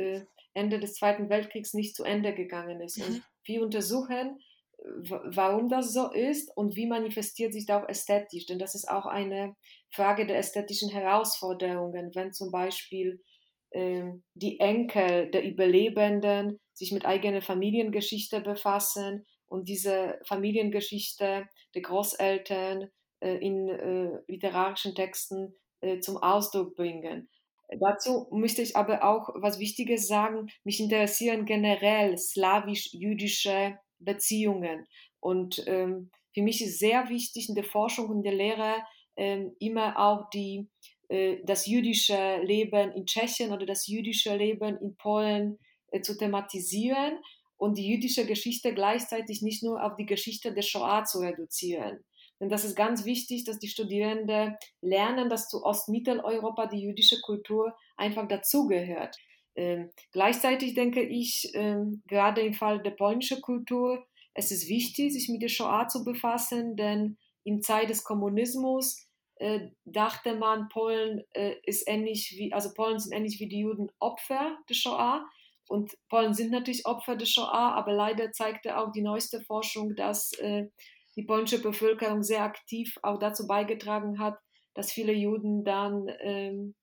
Ende 0.55 0.79
des 0.79 0.95
Zweiten 0.95 1.29
Weltkriegs 1.29 1.75
nicht 1.75 1.97
zu 1.97 2.05
Ende 2.05 2.35
gegangen 2.35 2.81
ist. 2.81 2.99
Mhm. 2.99 3.05
Und 3.05 3.23
wir 3.45 3.63
untersuchen, 3.63 4.39
warum 4.85 5.69
das 5.69 5.93
so 5.93 6.11
ist 6.11 6.51
und 6.57 6.77
wie 6.77 6.87
manifestiert 6.87 7.53
sich 7.53 7.67
das 7.67 7.83
auch 7.83 7.89
ästhetisch. 7.89 8.47
Denn 8.47 8.59
das 8.59 8.75
ist 8.75 8.89
auch 8.89 9.07
eine 9.07 9.55
Frage 9.95 10.27
der 10.27 10.39
ästhetischen 10.39 10.91
Herausforderungen, 10.91 12.11
wenn 12.15 12.33
zum 12.33 12.51
Beispiel 12.51 13.23
äh, 13.71 14.05
die 14.35 14.59
Enkel 14.61 15.31
der 15.31 15.45
Überlebenden 15.45 16.59
sich 16.73 16.93
mit 16.93 17.05
eigener 17.05 17.43
Familiengeschichte 17.43 18.41
befassen 18.41 19.25
und 19.47 19.69
diese 19.69 20.19
Familiengeschichte 20.27 21.47
der 21.75 21.83
Großeltern 21.83 22.89
äh, 23.21 23.37
in 23.37 23.69
äh, 23.69 24.19
literarischen 24.27 24.95
Texten 24.95 25.55
äh, 25.81 26.01
zum 26.01 26.17
Ausdruck 26.17 26.75
bringen. 26.75 27.29
Dazu 27.81 28.29
müsste 28.31 28.63
ich 28.63 28.77
aber 28.77 29.03
auch 29.05 29.31
was 29.35 29.59
Wichtiges 29.59 30.07
sagen. 30.07 30.49
Mich 30.65 30.81
interessieren 30.81 31.47
generell 31.47 32.19
slawisch-jüdische 32.19 33.79
Beziehungen. 34.05 34.87
Und 35.21 35.63
ähm, 35.67 36.11
für 36.35 36.43
mich 36.43 36.63
ist 36.63 36.79
sehr 36.79 37.09
wichtig 37.09 37.49
in 37.49 37.55
der 37.55 37.65
Forschung 37.65 38.09
und 38.09 38.23
der 38.23 38.35
Lehre 38.35 38.77
ähm, 39.17 39.55
immer 39.59 39.99
auch 39.99 40.31
die, 40.31 40.69
äh, 41.09 41.39
das 41.45 41.67
jüdische 41.67 42.41
Leben 42.43 42.93
in 42.93 43.07
Tschechien 43.07 43.53
oder 43.53 43.67
das 43.67 43.87
jüdische 43.87 44.37
Leben 44.37 44.79
in 44.79 44.97
Polen 44.97 45.59
äh, 45.91 46.01
zu 46.01 46.17
thematisieren 46.17 47.19
und 47.57 47.79
die 47.79 47.87
jüdische 47.87 48.27
Geschichte 48.27 48.75
gleichzeitig 48.75 49.43
nicht 49.43 49.63
nur 49.63 49.85
auf 49.85 49.95
die 49.97 50.07
Geschichte 50.07 50.53
der 50.53 50.63
Shoah 50.63 51.05
zu 51.05 51.19
reduzieren. 51.19 52.03
Denn 52.41 52.49
das 52.49 52.65
ist 52.65 52.75
ganz 52.75 53.05
wichtig, 53.05 53.45
dass 53.45 53.61
die 53.61 53.69
Studierenden 53.69 54.57
lernen, 54.81 55.29
dass 55.29 55.49
zu 55.49 55.63
Ostmitteleuropa 55.63 56.67
die 56.67 56.81
jüdische 56.81 57.21
Kultur 57.21 57.73
einfach 57.97 58.27
dazugehört. 58.27 59.17
Ähm, 59.55 59.91
gleichzeitig 60.13 60.75
denke 60.75 61.03
ich, 61.03 61.51
ähm, 61.55 62.03
gerade 62.07 62.41
im 62.41 62.55
Fall 62.55 62.83
der 62.83 62.93
polnischen 62.93 63.41
Kultur, 63.41 64.07
es 64.35 64.51
ist 64.51 64.69
wichtig, 64.69 65.13
sich 65.13 65.29
mit 65.29 65.43
der 65.43 65.49
Shoah 65.49 65.89
zu 65.89 66.05
befassen, 66.05 66.77
denn 66.77 67.19
in 67.45 67.61
Zeit 67.61 67.91
des 67.91 68.05
Kommunismus 68.05 69.09
äh, 69.37 69.69
dachte 69.85 70.37
man, 70.37 70.69
Polen 70.69 71.23
äh, 71.33 71.57
ist 71.65 71.89
ähnlich 71.89 72.35
wie, 72.37 72.53
also 72.53 72.73
Polen 72.75 72.99
sind 72.99 73.13
ähnlich 73.13 73.41
wie 73.41 73.49
die 73.49 73.61
Juden 73.61 73.89
Opfer 73.99 74.57
der 74.69 74.75
Shoah. 74.75 75.27
Und 75.69 75.93
Polen 76.09 76.35
sind 76.35 76.51
natürlich 76.51 76.87
Opfer 76.87 77.17
der 77.17 77.27
Shoah, 77.27 77.75
aber 77.75 77.93
leider 77.93 78.33
zeigte 78.33 78.79
auch 78.79 78.93
die 78.93 79.03
neueste 79.03 79.41
Forschung, 79.41 79.95
dass 79.97 80.33
äh, 80.35 80.69
die 81.17 81.25
polnische 81.25 81.61
Bevölkerung 81.61 82.23
sehr 82.23 82.43
aktiv 82.43 82.95
auch 83.03 83.19
dazu 83.19 83.47
beigetragen 83.47 84.19
hat, 84.19 84.39
dass 84.75 84.93
viele 84.93 85.13
Juden 85.13 85.65
dann 85.65 86.07
ähm, 86.21 86.75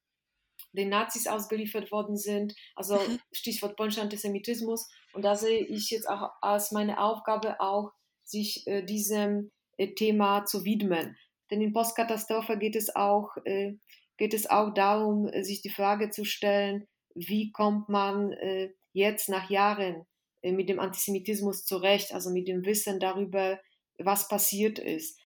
den 0.74 0.90
Nazis 0.90 1.28
ausgeliefert 1.28 1.92
worden 1.92 2.18
sind. 2.18 2.56
Also 2.76 2.96
mhm. 2.96 3.20
Stichwort 3.32 3.76
polnischer 3.76 4.02
Antisemitismus. 4.02 4.90
Und 5.14 5.24
da 5.24 5.36
sehe 5.36 5.66
ich 5.66 5.90
jetzt 5.90 6.08
auch 6.08 6.30
als 6.42 6.72
meine 6.72 7.00
Aufgabe 7.00 7.60
auch, 7.60 7.92
sich 8.24 8.68
äh, 8.68 8.84
diesem 8.84 9.52
äh, 9.78 9.94
Thema 9.96 10.46
zu 10.46 10.64
widmen. 10.64 11.18
Denn 11.50 11.62
in 11.62 11.74
Postkatastrophe 11.74 12.58
geht 12.58 12.76
es 12.76 12.96
auch, 12.96 13.36
äh, 13.46 13.74
geht 14.18 14.34
es 14.34 14.50
auch 14.50 14.74
darum, 14.74 15.28
äh, 15.28 15.44
sich 15.44 15.62
die 15.62 15.72
Frage 15.72 16.12
zu 16.12 16.26
stellen, 16.26 16.88
wie 17.16 17.52
kommt 17.52 17.90
man 17.90 18.32
äh, 18.34 18.72
jetzt 18.94 19.30
nach 19.30 19.50
Jahren 19.50 20.06
äh, 20.42 20.52
mit 20.52 20.70
dem 20.70 20.80
Antisemitismus 20.80 21.66
zurecht, 21.66 22.14
also 22.14 22.30
mit 22.30 22.48
dem 22.48 22.64
Wissen 22.66 23.00
darüber, 23.00 23.60
was 23.98 24.28
passiert 24.28 24.80
ist. 24.80 25.20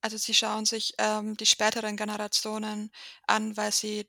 Also 0.00 0.16
Sie 0.16 0.34
schauen 0.34 0.64
sich 0.64 0.94
ähm, 0.98 1.36
die 1.36 1.46
späteren 1.46 1.96
Generationen 1.96 2.90
an, 3.26 3.56
weil 3.56 3.70
sie, 3.70 4.08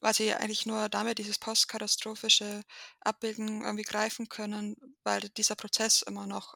weil 0.00 0.14
sie 0.14 0.32
eigentlich 0.32 0.66
nur 0.66 0.88
damit 0.88 1.18
dieses 1.18 1.38
postkatastrophische 1.38 2.62
Abbilden 3.00 3.62
irgendwie 3.62 3.84
greifen 3.84 4.28
können, 4.28 4.76
weil 5.04 5.20
dieser 5.36 5.54
Prozess 5.54 6.02
immer 6.02 6.26
noch 6.26 6.54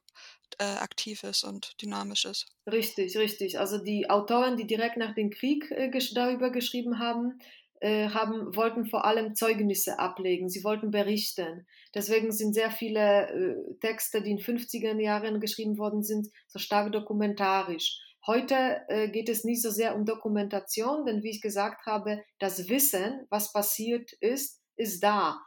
äh, 0.59 0.65
aktiv 0.65 1.25
ist 1.25 1.45
und 1.45 1.81
dynamisch 1.81 2.25
ist. 2.25 2.47
Richtig, 2.71 3.17
richtig. 3.17 3.59
Also 3.59 3.79
die 3.79 4.11
Autoren, 4.11 4.57
die 4.57 4.67
direkt 4.67 4.97
nach 4.97 5.15
dem 5.15 5.31
Krieg 5.31 5.71
äh, 5.71 5.91
darüber 6.15 6.51
geschrieben 6.51 6.99
haben, 6.99 7.41
äh, 7.81 8.11
haben, 8.11 8.55
wollten 8.55 8.85
vor 8.85 9.07
allem 9.07 9.35
Zeugnisse 9.35 9.99
ablegen, 9.99 10.51
sie 10.51 10.65
wollten 10.65 10.91
berichten. 10.91 11.67
Deswegen 11.95 12.31
sind 12.31 12.53
sehr 12.53 12.71
viele 12.71 13.29
äh, 13.31 13.75
Texte, 13.81 14.23
die 14.23 14.33
in 14.33 14.39
50er 14.39 15.01
Jahren 15.01 15.41
geschrieben 15.41 15.79
worden 15.79 16.03
sind, 16.03 16.29
so 16.47 16.59
stark 16.59 16.93
dokumentarisch. 16.93 17.99
Heute 18.27 18.83
äh, 18.89 19.09
geht 19.09 19.29
es 19.29 19.45
nicht 19.45 19.63
so 19.63 19.71
sehr 19.71 19.97
um 19.97 20.05
Dokumentation, 20.05 21.07
denn 21.07 21.23
wie 21.23 21.31
ich 21.31 21.41
gesagt 21.41 21.87
habe, 21.87 22.23
das 22.39 22.69
Wissen, 22.69 23.27
was 23.31 23.53
passiert 23.53 24.13
ist, 24.21 24.61
ist 24.77 25.03
da. 25.03 25.39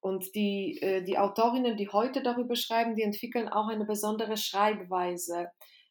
Und 0.00 0.34
die, 0.34 0.78
äh, 0.80 1.02
die 1.02 1.18
Autorinnen, 1.18 1.76
die 1.76 1.88
heute 1.88 2.22
darüber 2.22 2.54
schreiben, 2.54 2.94
die 2.94 3.02
entwickeln 3.02 3.48
auch 3.48 3.68
eine 3.68 3.84
besondere 3.84 4.36
Schreibweise. 4.36 5.48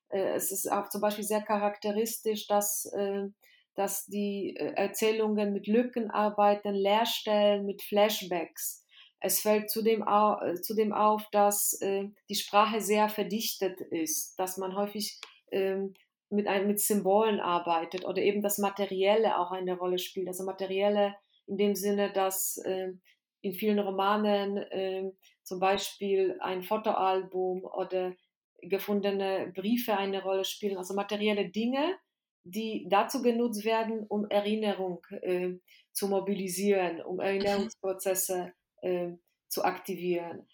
Äh, 0.09 0.33
es 0.35 0.51
ist 0.51 0.71
auch 0.71 0.89
zum 0.89 1.01
Beispiel 1.01 1.25
sehr 1.25 1.41
charakteristisch, 1.41 2.47
dass 2.47 2.85
äh, 2.93 3.27
dass 3.75 4.05
die 4.07 4.57
äh, 4.57 4.73
Erzählungen 4.73 5.53
mit 5.53 5.67
Lücken 5.67 6.11
arbeiten, 6.11 6.73
Leerstellen, 6.73 7.65
mit 7.65 7.81
Flashbacks. 7.81 8.83
Es 9.21 9.39
fällt 9.39 9.69
zudem, 9.69 10.05
au, 10.05 10.37
äh, 10.41 10.59
zudem 10.59 10.91
auf, 10.91 11.23
dass 11.31 11.79
die 11.81 12.35
Sprache 12.35 12.81
sehr 12.81 13.07
verdichtet 13.07 13.79
ist, 13.79 14.37
dass 14.37 14.57
man 14.57 14.75
häufig 14.75 15.19
ähm, 15.51 15.93
mit, 16.29 16.47
ein, 16.47 16.67
mit 16.67 16.79
Symbolen 16.79 17.39
arbeitet 17.39 18.05
oder 18.05 18.21
eben 18.21 18.41
das 18.41 18.57
Materielle 18.57 19.39
auch 19.39 19.51
eine 19.51 19.77
Rolle 19.77 19.97
spielt. 19.97 20.27
Also 20.27 20.43
Materielle 20.43 21.15
in 21.47 21.57
dem 21.57 21.75
Sinne, 21.75 22.11
dass 22.11 22.57
äh, 22.57 22.93
in 23.41 23.53
vielen 23.53 23.79
Romanen 23.79 24.57
äh, 24.57 25.11
zum 25.43 25.59
Beispiel 25.59 26.37
ein 26.41 26.61
Fotoalbum 26.61 27.63
oder 27.63 28.13
gefundene 28.61 29.51
Briefe 29.55 29.97
eine 29.97 30.21
Rolle 30.21 30.43
spielen, 30.43 30.77
also 30.77 30.93
materielle 30.93 31.49
Dinge, 31.49 31.97
die 32.43 32.87
dazu 32.89 33.21
genutzt 33.21 33.65
werden, 33.65 34.05
um 34.07 34.29
Erinnerung 34.29 35.01
äh, 35.21 35.53
zu 35.91 36.07
mobilisieren, 36.07 37.01
um 37.01 37.15
mhm. 37.15 37.21
Erinnerungsprozesse 37.21 38.53
äh, 38.81 39.11
zu 39.47 39.63
aktivieren. 39.63 40.47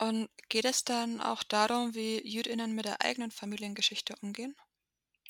Und 0.00 0.28
geht 0.48 0.64
es 0.64 0.84
dann 0.84 1.20
auch 1.20 1.42
darum, 1.42 1.94
wie 1.94 2.26
Jüdinnen 2.26 2.74
mit 2.74 2.86
der 2.86 3.02
eigenen 3.02 3.30
Familiengeschichte 3.30 4.14
umgehen? 4.22 4.56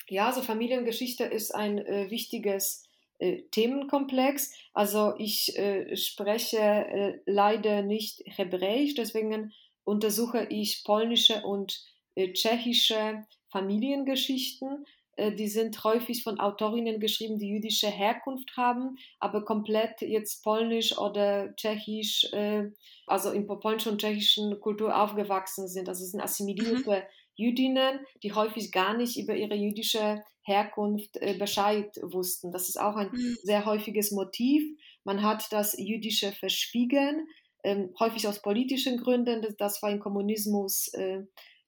Ja, 0.07 0.27
also 0.27 0.41
Familiengeschichte 0.41 1.25
ist 1.25 1.53
ein 1.53 1.77
äh, 1.79 2.09
wichtiges 2.09 2.83
äh, 3.19 3.43
Themenkomplex. 3.51 4.53
Also 4.73 5.13
ich 5.17 5.57
äh, 5.57 5.95
spreche 5.97 6.57
äh, 6.57 7.19
leider 7.25 7.81
nicht 7.81 8.23
Hebräisch, 8.25 8.95
deswegen 8.95 9.53
untersuche 9.83 10.47
ich 10.49 10.83
polnische 10.85 11.41
und 11.43 11.83
äh, 12.15 12.31
tschechische 12.31 13.25
Familiengeschichten. 13.49 14.85
Äh, 15.17 15.33
die 15.33 15.47
sind 15.47 15.83
häufig 15.83 16.23
von 16.23 16.39
Autorinnen 16.39 16.99
geschrieben, 16.99 17.37
die 17.37 17.49
jüdische 17.49 17.87
Herkunft 17.87 18.55
haben, 18.57 18.97
aber 19.19 19.43
komplett 19.43 20.01
jetzt 20.01 20.43
polnisch 20.43 20.97
oder 20.97 21.55
tschechisch, 21.55 22.31
äh, 22.33 22.69
also 23.07 23.31
in 23.31 23.47
polnischen 23.47 23.93
und 23.93 24.01
tschechischen 24.01 24.59
Kultur 24.59 24.99
aufgewachsen 24.99 25.67
sind. 25.67 25.89
Also 25.89 26.03
es 26.03 26.11
sind 26.11 26.21
assimilierte 26.21 26.89
mhm. 26.89 27.03
Jüdinnen, 27.35 27.99
die 28.23 28.33
häufig 28.33 28.71
gar 28.71 28.95
nicht 28.95 29.17
über 29.17 29.35
ihre 29.35 29.55
jüdische 29.55 30.23
Herkunft 30.43 31.17
äh, 31.17 31.35
Bescheid 31.37 31.99
wussten. 32.01 32.51
Das 32.51 32.69
ist 32.69 32.79
auch 32.79 32.95
ein 32.95 33.09
mhm. 33.11 33.37
sehr 33.43 33.65
häufiges 33.65 34.11
Motiv. 34.11 34.63
Man 35.03 35.23
hat 35.23 35.47
das 35.51 35.75
Jüdische 35.77 36.31
verschwiegen, 36.31 37.27
ähm, 37.63 37.93
häufig 37.99 38.27
aus 38.27 38.41
politischen 38.41 38.97
Gründen. 38.97 39.45
Das 39.57 39.81
war 39.83 39.91
im 39.91 39.99
Kommunismus 39.99 40.91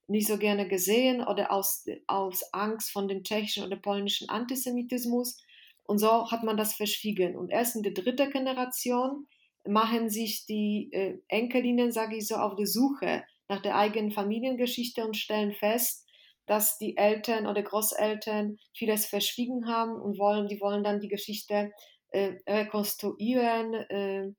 nicht 0.07 0.27
so 0.27 0.37
gerne 0.37 0.67
gesehen 0.67 1.21
oder 1.25 1.51
aus, 1.51 1.85
aus 2.07 2.43
Angst 2.53 2.91
von 2.91 3.07
dem 3.07 3.23
tschechischen 3.23 3.63
oder 3.63 3.77
polnischen 3.77 4.29
Antisemitismus. 4.29 5.41
Und 5.85 5.97
so 5.99 6.29
hat 6.31 6.43
man 6.43 6.57
das 6.57 6.73
verschwiegen. 6.75 7.35
Und 7.35 7.49
erst 7.49 7.75
in 7.75 7.83
der 7.83 7.93
dritten 7.93 8.31
Generation 8.31 9.27
machen 9.65 10.09
sich 10.09 10.45
die 10.45 10.89
äh, 10.91 11.19
Enkelinnen, 11.27 11.91
sage 11.91 12.17
ich 12.17 12.27
so, 12.27 12.35
auf 12.35 12.55
die 12.55 12.65
Suche 12.65 13.23
nach 13.47 13.61
der 13.61 13.77
eigenen 13.77 14.11
Familiengeschichte 14.11 15.05
und 15.05 15.17
stellen 15.17 15.53
fest, 15.53 16.05
dass 16.45 16.77
die 16.77 16.97
Eltern 16.97 17.47
oder 17.47 17.61
Großeltern 17.61 18.57
vieles 18.73 19.05
verschwiegen 19.05 19.67
haben 19.67 20.01
und 20.01 20.17
wollen, 20.19 20.47
die 20.47 20.59
wollen 20.59 20.83
dann 20.83 20.99
die 20.99 21.07
Geschichte 21.07 21.71
äh, 22.11 22.33
rekonstruieren, 22.47 23.73
äh, 23.73 24.31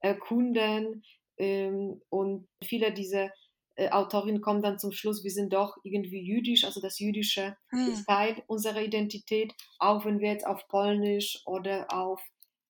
erkunden 0.00 1.02
ähm, 1.38 2.00
und 2.10 2.46
viele 2.62 2.92
dieser 2.92 3.30
äh, 3.76 3.90
Autorin 3.90 4.40
kommt 4.40 4.64
dann 4.64 4.78
zum 4.78 4.92
Schluss, 4.92 5.22
wir 5.22 5.30
sind 5.30 5.52
doch 5.52 5.76
irgendwie 5.84 6.20
jüdisch, 6.20 6.64
also 6.64 6.80
das 6.80 6.98
Jüdische 6.98 7.56
hm. 7.68 7.92
ist 7.92 8.06
Teil 8.06 8.42
unserer 8.46 8.82
Identität, 8.82 9.54
auch 9.78 10.04
wenn 10.04 10.18
wir 10.18 10.30
jetzt 10.30 10.46
auf 10.46 10.66
Polnisch 10.68 11.42
oder 11.46 11.86
auf 11.92 12.20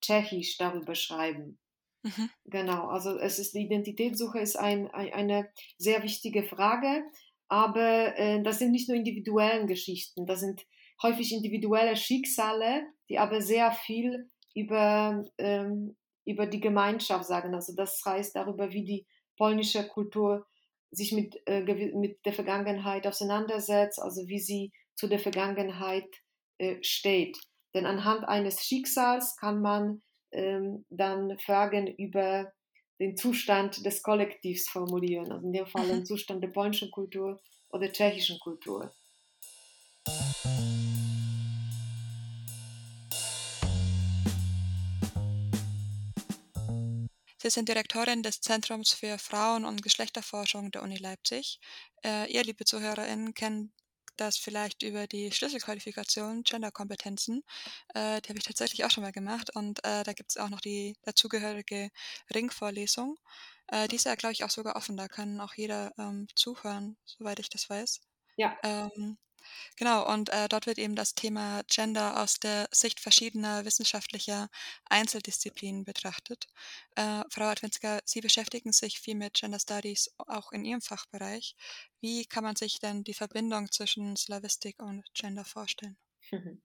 Tschechisch 0.01 0.57
darüber 0.57 0.95
schreiben. 0.95 1.59
Mhm. 2.03 2.29
Genau, 2.45 2.87
also 2.87 3.17
es 3.17 3.39
ist 3.39 3.55
die 3.55 3.65
Identitätssuche 3.65 4.39
ist 4.39 4.55
ein, 4.55 4.89
ein, 4.91 5.11
eine 5.13 5.49
sehr 5.77 6.03
wichtige 6.03 6.43
Frage, 6.43 7.03
aber 7.47 8.17
äh, 8.17 8.43
das 8.43 8.59
sind 8.59 8.71
nicht 8.71 8.87
nur 8.87 8.97
individuellen 8.97 9.67
Geschichten, 9.67 10.25
das 10.25 10.41
sind 10.41 10.65
häufig 11.01 11.33
individuelle 11.33 11.95
Schicksale, 11.95 12.85
die 13.09 13.19
aber 13.19 13.41
sehr 13.41 13.71
viel 13.71 14.29
über, 14.53 15.23
ähm, 15.37 15.95
über 16.25 16.45
die 16.45 16.59
Gemeinschaft 16.59 17.25
sagen. 17.25 17.53
Also 17.53 17.73
das 17.75 18.01
heißt 18.03 18.35
darüber, 18.35 18.71
wie 18.71 18.83
die 18.83 19.07
polnische 19.37 19.87
Kultur 19.87 20.47
sich 20.91 21.11
mit, 21.11 21.41
äh, 21.45 21.61
mit 21.93 22.25
der 22.25 22.33
Vergangenheit 22.33 23.05
auseinandersetzt, 23.05 23.99
also 24.01 24.27
wie 24.27 24.39
sie 24.39 24.71
zu 24.95 25.07
der 25.07 25.19
Vergangenheit 25.19 26.07
äh, 26.57 26.77
steht. 26.81 27.37
Denn 27.73 27.85
anhand 27.85 28.27
eines 28.27 28.65
Schicksals 28.65 29.35
kann 29.37 29.61
man 29.61 30.01
ähm, 30.31 30.85
dann 30.89 31.37
Fragen 31.39 31.87
über 31.87 32.51
den 32.99 33.15
Zustand 33.15 33.85
des 33.85 34.01
Kollektivs 34.01 34.67
formulieren, 34.69 35.31
also 35.31 35.45
in 35.45 35.53
dem 35.53 35.67
Fall 35.67 35.87
den 35.87 35.99
mhm. 35.99 36.05
Zustand 36.05 36.43
der 36.43 36.49
polnischen 36.49 36.89
Kultur 36.89 37.39
oder 37.69 37.91
tschechischen 37.91 38.39
Kultur. 38.39 38.91
Sie 47.47 47.51
sind 47.51 47.69
Direktorin 47.69 48.23
des 48.23 48.41
Zentrums 48.41 48.91
für 48.91 49.17
Frauen- 49.17 49.63
und 49.63 49.81
Geschlechterforschung 49.81 50.69
der 50.69 50.83
Uni 50.83 50.97
Leipzig. 50.97 51.61
Äh, 52.03 52.29
ihr, 52.29 52.43
liebe 52.43 52.65
ZuhörerInnen, 52.65 53.33
kennt 53.33 53.71
das 54.17 54.35
vielleicht 54.35 54.83
über 54.83 55.07
die 55.07 55.31
Schlüsselqualifikation 55.31 56.43
Genderkompetenzen. 56.43 57.43
Äh, 57.93 58.19
die 58.19 58.27
habe 58.29 58.39
ich 58.39 58.43
tatsächlich 58.43 58.83
auch 58.83 58.91
schon 58.91 59.03
mal 59.03 59.13
gemacht 59.13 59.55
und 59.55 59.79
äh, 59.85 60.03
da 60.03 60.11
gibt 60.11 60.31
es 60.31 60.35
auch 60.35 60.49
noch 60.49 60.59
die 60.59 60.97
dazugehörige 61.03 61.89
Ringvorlesung. 62.35 63.17
Äh, 63.67 63.87
die 63.87 63.95
ist 63.95 64.07
ja, 64.07 64.15
glaube 64.15 64.33
ich, 64.33 64.43
auch 64.43 64.49
sogar 64.49 64.75
offen. 64.75 64.97
Da 64.97 65.07
kann 65.07 65.39
auch 65.39 65.53
jeder 65.53 65.93
ähm, 65.97 66.27
zuhören, 66.35 66.97
soweit 67.05 67.39
ich 67.39 67.47
das 67.49 67.69
weiß. 67.69 68.01
Ja. 68.35 68.57
Ähm, 68.63 69.17
Genau, 69.75 70.11
und 70.11 70.29
äh, 70.29 70.47
dort 70.49 70.65
wird 70.65 70.77
eben 70.77 70.95
das 70.95 71.15
Thema 71.15 71.63
Gender 71.67 72.21
aus 72.21 72.39
der 72.39 72.67
Sicht 72.71 72.99
verschiedener 72.99 73.65
wissenschaftlicher 73.65 74.49
Einzeldisziplinen 74.89 75.83
betrachtet. 75.85 76.47
Äh, 76.95 77.23
Frau 77.29 77.45
Adwinska, 77.45 77.99
Sie 78.05 78.21
beschäftigen 78.21 78.71
sich 78.71 78.99
viel 78.99 79.15
mit 79.15 79.35
Gender 79.35 79.59
Studies 79.59 80.09
auch 80.17 80.51
in 80.51 80.65
Ihrem 80.65 80.81
Fachbereich. 80.81 81.55
Wie 82.01 82.25
kann 82.25 82.43
man 82.43 82.55
sich 82.55 82.79
denn 82.79 83.03
die 83.03 83.13
Verbindung 83.13 83.71
zwischen 83.71 84.15
Slavistik 84.17 84.79
und 84.81 85.03
Gender 85.13 85.45
vorstellen? 85.45 85.97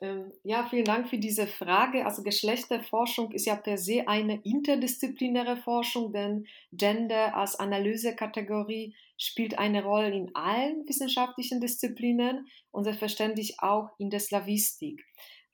Ähm, 0.00 0.32
ja, 0.42 0.66
vielen 0.68 0.84
Dank 0.84 1.08
für 1.08 1.18
diese 1.18 1.46
Frage. 1.46 2.04
Also 2.04 2.24
Geschlechterforschung 2.24 3.30
ist 3.32 3.46
ja 3.46 3.54
per 3.54 3.78
se 3.78 4.06
eine 4.08 4.40
interdisziplinäre 4.42 5.56
Forschung, 5.56 6.12
denn 6.12 6.46
Gender 6.72 7.36
als 7.36 7.54
Analysekategorie 7.56 8.94
spielt 9.16 9.56
eine 9.56 9.84
Rolle 9.84 10.10
in 10.10 10.34
allen 10.34 10.86
wissenschaftlichen 10.88 11.60
Disziplinen 11.60 12.48
und 12.72 12.84
selbstverständlich 12.84 13.60
auch 13.60 13.90
in 13.98 14.10
der 14.10 14.20
Slavistik. 14.20 15.04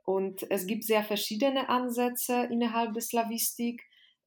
Und 0.04 0.50
es 0.50 0.66
gibt 0.66 0.84
sehr 0.84 1.04
verschiedene 1.04 1.68
Ansätze 1.68 2.48
innerhalb 2.50 2.94
der 2.94 3.02
Slavistik. 3.02 3.82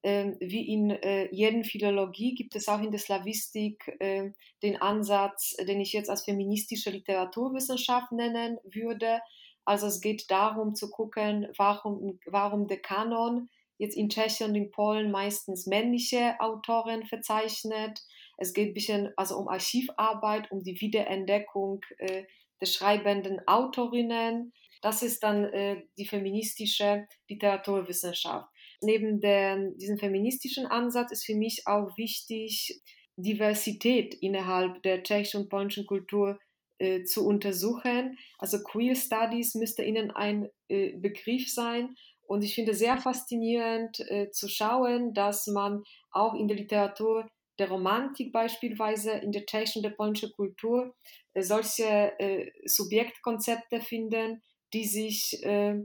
Ähm, 0.06 0.36
wie 0.38 0.70
in 0.70 0.90
äh, 0.90 1.34
jeden 1.34 1.64
Philologie 1.64 2.34
gibt 2.34 2.54
es 2.56 2.68
auch 2.68 2.82
in 2.82 2.90
der 2.90 3.00
Slavistik 3.00 3.96
äh, 4.00 4.32
den 4.62 4.76
Ansatz, 4.76 5.56
den 5.66 5.80
ich 5.80 5.94
jetzt 5.94 6.10
als 6.10 6.24
feministische 6.24 6.90
Literaturwissenschaft 6.90 8.12
nennen 8.12 8.58
würde. 8.64 9.22
Also 9.64 9.86
es 9.86 10.02
geht 10.02 10.30
darum 10.30 10.74
zu 10.74 10.90
gucken, 10.90 11.48
warum, 11.56 12.20
warum 12.26 12.68
der 12.68 12.82
Kanon 12.82 13.48
jetzt 13.78 13.96
in 13.96 14.10
Tschechien 14.10 14.50
und 14.50 14.56
in 14.56 14.70
Polen 14.70 15.10
meistens 15.10 15.66
männliche 15.66 16.38
Autoren 16.38 17.06
verzeichnet. 17.06 17.98
Es 18.36 18.52
geht 18.52 18.68
ein 18.68 18.74
bisschen 18.74 19.10
also 19.16 19.38
um 19.38 19.48
Archivarbeit, 19.48 20.52
um 20.52 20.62
die 20.62 20.78
Wiederentdeckung 20.82 21.80
äh, 21.96 22.24
der 22.60 22.66
schreibenden 22.66 23.40
Autorinnen. 23.48 24.52
Das 24.82 25.02
ist 25.02 25.22
dann 25.22 25.44
äh, 25.44 25.82
die 25.96 26.04
feministische 26.04 27.06
Literaturwissenschaft 27.26 28.50
neben 28.84 29.20
der, 29.20 29.70
diesem 29.76 29.98
feministischen 29.98 30.66
Ansatz 30.66 31.12
ist 31.12 31.24
für 31.24 31.34
mich 31.34 31.62
auch 31.66 31.96
wichtig, 31.96 32.80
Diversität 33.16 34.14
innerhalb 34.14 34.82
der 34.82 35.02
tschechischen 35.02 35.42
und 35.42 35.48
polnischen 35.48 35.86
Kultur 35.86 36.38
äh, 36.78 37.04
zu 37.04 37.26
untersuchen. 37.26 38.18
Also 38.38 38.62
Queer 38.62 38.96
Studies 38.96 39.54
müsste 39.54 39.84
Ihnen 39.84 40.10
ein 40.10 40.48
äh, 40.68 40.96
Begriff 40.96 41.48
sein. 41.48 41.94
Und 42.26 42.42
ich 42.42 42.54
finde 42.54 42.74
sehr 42.74 42.96
faszinierend 42.98 44.00
äh, 44.08 44.30
zu 44.30 44.48
schauen, 44.48 45.14
dass 45.14 45.46
man 45.46 45.82
auch 46.10 46.34
in 46.34 46.48
der 46.48 46.56
Literatur 46.56 47.28
der 47.58 47.68
Romantik 47.68 48.32
beispielsweise, 48.32 49.12
in 49.12 49.30
der 49.30 49.46
tschechischen 49.46 49.80
und 49.80 49.90
der 49.90 49.96
polnischen 49.96 50.32
Kultur 50.32 50.94
äh, 51.34 51.42
solche 51.42 52.18
äh, 52.18 52.50
Subjektkonzepte 52.64 53.80
finden, 53.80 54.42
die 54.72 54.84
sich 54.84 55.44
äh, 55.44 55.76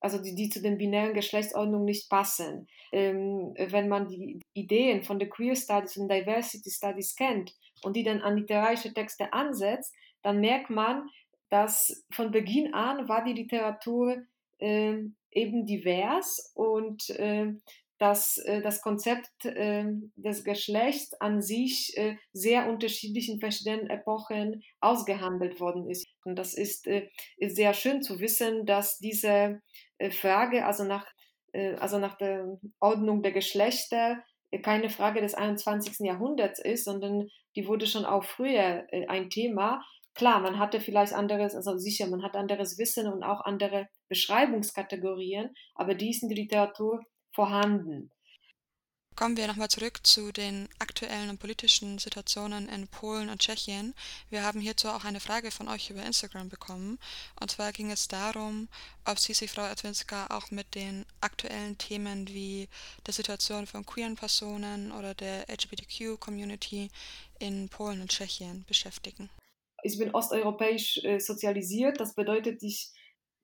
also 0.00 0.18
die, 0.18 0.34
die 0.34 0.48
zu 0.48 0.62
den 0.62 0.78
binären 0.78 1.14
Geschlechtsordnungen 1.14 1.84
nicht 1.84 2.08
passen. 2.08 2.68
Ähm, 2.92 3.54
wenn 3.56 3.88
man 3.88 4.08
die 4.08 4.40
Ideen 4.54 5.02
von 5.02 5.18
den 5.18 5.30
Queer 5.30 5.56
Studies 5.56 5.96
und 5.96 6.10
Diversity 6.10 6.70
Studies 6.70 7.14
kennt 7.16 7.54
und 7.82 7.96
die 7.96 8.04
dann 8.04 8.22
an 8.22 8.36
literarische 8.36 8.92
Texte 8.94 9.32
ansetzt, 9.32 9.94
dann 10.22 10.40
merkt 10.40 10.70
man, 10.70 11.08
dass 11.50 12.04
von 12.12 12.30
Beginn 12.30 12.74
an 12.74 13.08
war 13.08 13.24
die 13.24 13.32
Literatur 13.32 14.22
äh, 14.58 14.98
eben 15.30 15.66
divers 15.66 16.52
und 16.54 17.10
äh, 17.10 17.52
dass 17.98 18.38
äh, 18.38 18.62
das 18.62 18.80
Konzept 18.80 19.44
äh, 19.44 19.84
des 20.16 20.44
Geschlechts 20.44 21.14
an 21.20 21.42
sich 21.42 21.96
äh, 21.96 22.16
sehr 22.32 22.68
unterschiedlich 22.68 23.28
in 23.28 23.40
verschiedenen 23.40 23.90
Epochen 23.90 24.62
ausgehandelt 24.80 25.60
worden 25.60 25.90
ist. 25.90 26.06
Und 26.24 26.36
das 26.36 26.54
ist, 26.54 26.86
äh, 26.86 27.08
ist 27.36 27.56
sehr 27.56 27.74
schön 27.74 28.02
zu 28.02 28.20
wissen, 28.20 28.66
dass 28.66 28.98
diese 28.98 29.28
äh, 29.28 29.58
Frage, 30.10 30.64
also 30.64 30.84
nach, 30.84 31.06
äh, 31.52 31.74
also 31.76 31.98
nach 31.98 32.16
der 32.16 32.58
Ordnung 32.80 33.22
der 33.22 33.32
Geschlechter, 33.32 34.22
keine 34.62 34.88
Frage 34.88 35.20
des 35.20 35.34
21. 35.34 36.06
Jahrhunderts 36.06 36.58
ist, 36.58 36.84
sondern 36.84 37.28
die 37.54 37.66
wurde 37.66 37.86
schon 37.86 38.06
auch 38.06 38.24
früher 38.24 38.86
ein 39.08 39.28
Thema. 39.28 39.82
Klar, 40.14 40.40
man 40.40 40.58
hatte 40.58 40.80
vielleicht 40.80 41.12
anderes, 41.12 41.54
also 41.54 41.76
sicher, 41.76 42.06
man 42.06 42.22
hat 42.22 42.34
anderes 42.34 42.78
Wissen 42.78 43.12
und 43.12 43.22
auch 43.22 43.42
andere 43.42 43.88
Beschreibungskategorien, 44.08 45.54
aber 45.74 45.94
die 45.94 46.10
ist 46.10 46.22
in 46.22 46.28
der 46.28 46.38
Literatur 46.38 47.00
vorhanden. 47.34 48.10
Kommen 49.18 49.36
wir 49.36 49.48
nochmal 49.48 49.66
zurück 49.66 50.06
zu 50.06 50.30
den 50.30 50.68
aktuellen 50.78 51.28
und 51.28 51.40
politischen 51.40 51.98
Situationen 51.98 52.68
in 52.68 52.86
Polen 52.86 53.30
und 53.30 53.40
Tschechien. 53.40 53.92
Wir 54.30 54.44
haben 54.44 54.60
hierzu 54.60 54.86
auch 54.90 55.04
eine 55.04 55.18
Frage 55.18 55.50
von 55.50 55.66
euch 55.66 55.90
über 55.90 56.04
Instagram 56.04 56.48
bekommen. 56.48 57.00
Und 57.40 57.50
zwar 57.50 57.72
ging 57.72 57.90
es 57.90 58.06
darum, 58.06 58.68
ob 59.04 59.18
Sie 59.18 59.34
sich, 59.34 59.50
Frau 59.50 59.62
Adwinska, 59.62 60.28
auch 60.30 60.52
mit 60.52 60.76
den 60.76 61.04
aktuellen 61.20 61.76
Themen 61.78 62.28
wie 62.28 62.68
der 63.08 63.12
Situation 63.12 63.66
von 63.66 63.84
queeren 63.84 64.14
Personen 64.14 64.92
oder 64.92 65.14
der 65.14 65.46
LGBTQ-Community 65.48 66.88
in 67.40 67.68
Polen 67.70 68.00
und 68.00 68.12
Tschechien 68.12 68.64
beschäftigen. 68.68 69.30
Ich 69.82 69.98
bin 69.98 70.14
osteuropäisch 70.14 70.98
äh, 71.02 71.18
sozialisiert. 71.18 71.98
Das 71.98 72.14
bedeutet, 72.14 72.62
ich 72.62 72.92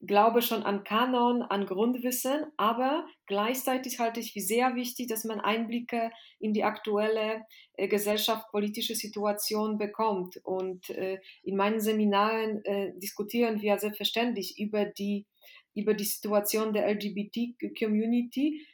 glaube 0.07 0.43
schon 0.43 0.63
an 0.63 0.85
Kanon, 0.85 1.43
an 1.43 1.67
Grundwissen, 1.67 2.45
aber 2.57 3.07
gleichzeitig 3.27 3.99
halte 3.99 4.21
ich 4.21 4.33
für 4.33 4.41
sehr 4.41 4.75
wichtig, 4.75 5.09
dass 5.09 5.25
man 5.25 5.41
Einblicke 5.41 6.11
in 6.39 6.53
die 6.53 6.65
aktuelle 6.65 7.45
äh, 7.75 7.89
gesellschaftspolitische 7.89 8.95
Situation 8.95 9.79
bekommt. 9.79 10.39
Und 10.45 10.91
äh, 10.91 11.21
in 11.43 11.57
meinen 11.57 11.81
Seminaren 11.81 12.65
äh, 12.65 12.93
diskutieren 12.97 13.61
wir 13.61 13.79
selbstverständlich 13.79 14.59
über 14.59 14.85
die, 14.85 15.27
über 15.75 15.95
die 15.95 16.05
Situation 16.05 16.73
der 16.73 16.89
LGBT-Community. 16.89 18.67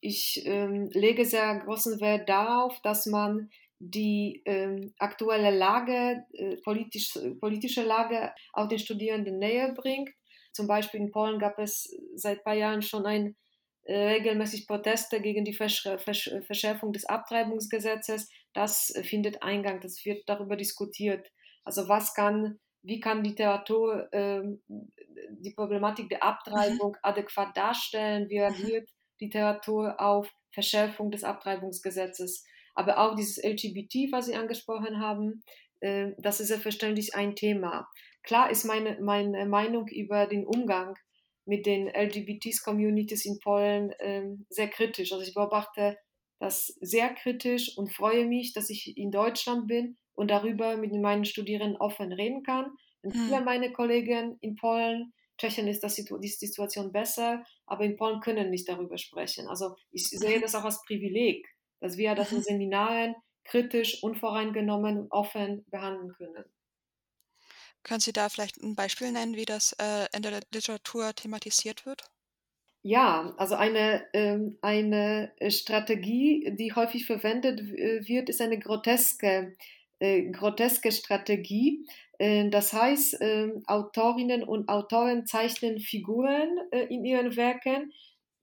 Ich 0.00 0.42
ähm, 0.44 0.90
lege 0.92 1.24
sehr 1.24 1.60
großen 1.60 2.00
Wert 2.00 2.28
darauf, 2.28 2.80
dass 2.82 3.06
man 3.06 3.50
die 3.80 4.42
ähm, 4.44 4.92
aktuelle 4.98 5.56
Lage, 5.56 6.24
äh, 6.32 6.56
politisch, 6.58 7.16
politische 7.40 7.82
Lage 7.82 8.32
auch 8.52 8.68
den 8.68 8.78
Studierenden 8.78 9.38
näher 9.38 9.72
bringt 9.72 10.10
zum 10.58 10.66
Beispiel 10.66 11.00
in 11.00 11.12
Polen 11.12 11.38
gab 11.38 11.58
es 11.58 11.88
seit 12.14 12.38
ein 12.38 12.44
paar 12.44 12.54
Jahren 12.54 12.82
schon 12.82 13.06
ein, 13.06 13.36
äh, 13.84 13.96
regelmäßig 13.96 14.66
Proteste 14.66 15.20
gegen 15.20 15.44
die 15.44 15.54
Versch 15.54 15.88
Versch 15.98 16.30
Verschärfung 16.46 16.92
des 16.92 17.04
Abtreibungsgesetzes. 17.04 18.28
Das 18.52 18.92
findet 19.04 19.42
Eingang, 19.42 19.80
das 19.80 20.04
wird 20.04 20.24
darüber 20.26 20.56
diskutiert. 20.56 21.30
Also 21.64 21.88
was 21.88 22.12
kann, 22.12 22.58
wie 22.82 22.98
kann 22.98 23.22
Literatur 23.22 24.12
äh, 24.12 24.42
die 25.30 25.54
Problematik 25.54 26.08
der 26.08 26.24
Abtreibung 26.24 26.92
mhm. 26.92 26.98
adäquat 27.02 27.56
darstellen? 27.56 28.28
Wie 28.28 28.40
reagiert 28.40 28.90
Literatur 29.20 30.00
auf 30.00 30.28
Verschärfung 30.52 31.12
des 31.12 31.22
Abtreibungsgesetzes? 31.22 32.44
aber 32.78 32.98
auch 32.98 33.16
dieses 33.16 33.42
LGBT, 33.42 34.12
was 34.12 34.26
Sie 34.26 34.36
angesprochen 34.36 35.00
haben, 35.00 35.42
äh, 35.80 36.12
das 36.18 36.38
ist 36.38 36.46
selbstverständlich 36.46 37.16
ein 37.16 37.34
Thema. 37.34 37.88
Klar 38.28 38.50
ist 38.50 38.66
meine, 38.66 38.98
meine 39.00 39.46
Meinung 39.46 39.88
über 39.88 40.26
den 40.26 40.46
Umgang 40.46 40.98
mit 41.46 41.64
den 41.64 41.88
LGBT-Communities 41.88 43.24
in 43.24 43.38
Polen 43.38 43.90
äh, 43.92 44.26
sehr 44.50 44.68
kritisch. 44.68 45.12
Also 45.12 45.24
ich 45.24 45.32
beobachte 45.32 45.96
das 46.38 46.66
sehr 46.82 47.08
kritisch 47.14 47.78
und 47.78 47.90
freue 47.90 48.26
mich, 48.26 48.52
dass 48.52 48.68
ich 48.68 48.98
in 48.98 49.10
Deutschland 49.10 49.66
bin 49.66 49.96
und 50.14 50.30
darüber 50.30 50.76
mit 50.76 50.92
meinen 50.92 51.24
Studierenden 51.24 51.78
offen 51.78 52.12
reden 52.12 52.42
kann. 52.42 52.70
Und 53.00 53.14
hm. 53.14 53.24
viele 53.24 53.40
meiner 53.40 53.70
Kollegen 53.70 54.36
in 54.42 54.56
Polen, 54.56 55.14
Tschechien 55.38 55.66
ist 55.66 55.82
das, 55.82 55.94
die 55.94 56.28
Situation 56.28 56.92
besser, 56.92 57.42
aber 57.64 57.86
in 57.86 57.96
Polen 57.96 58.20
können 58.20 58.50
nicht 58.50 58.68
darüber 58.68 58.98
sprechen. 58.98 59.48
Also 59.48 59.74
ich 59.90 60.06
sehe 60.06 60.36
mhm. 60.36 60.42
das 60.42 60.54
auch 60.54 60.64
als 60.64 60.82
Privileg, 60.82 61.48
dass 61.80 61.96
wir 61.96 62.14
das 62.14 62.32
in 62.32 62.38
mhm. 62.38 62.42
Seminaren 62.42 63.14
kritisch, 63.44 64.02
unvoreingenommen 64.02 64.98
und 64.98 65.12
offen 65.12 65.64
behandeln 65.70 66.12
können. 66.12 66.44
Können 67.82 68.00
Sie 68.00 68.12
da 68.12 68.28
vielleicht 68.28 68.58
ein 68.58 68.76
Beispiel 68.76 69.10
nennen, 69.10 69.34
wie 69.34 69.44
das 69.44 69.72
äh, 69.80 70.06
in 70.14 70.22
der 70.22 70.40
Literatur 70.52 71.12
thematisiert 71.14 71.86
wird? 71.86 72.08
Ja, 72.82 73.34
also 73.38 73.56
eine, 73.56 74.06
ähm, 74.12 74.56
eine 74.62 75.32
Strategie, 75.48 76.54
die 76.56 76.72
häufig 76.74 77.06
verwendet 77.06 77.60
wird, 77.62 78.28
ist 78.28 78.40
eine 78.40 78.58
groteske, 78.58 79.56
äh, 79.98 80.30
groteske 80.30 80.92
Strategie. 80.92 81.84
Äh, 82.18 82.48
das 82.50 82.72
heißt, 82.72 83.20
äh, 83.20 83.50
Autorinnen 83.66 84.44
und 84.44 84.68
Autoren 84.68 85.26
zeichnen 85.26 85.80
Figuren 85.80 86.58
äh, 86.70 86.84
in 86.84 87.04
ihren 87.04 87.36
Werken, 87.36 87.92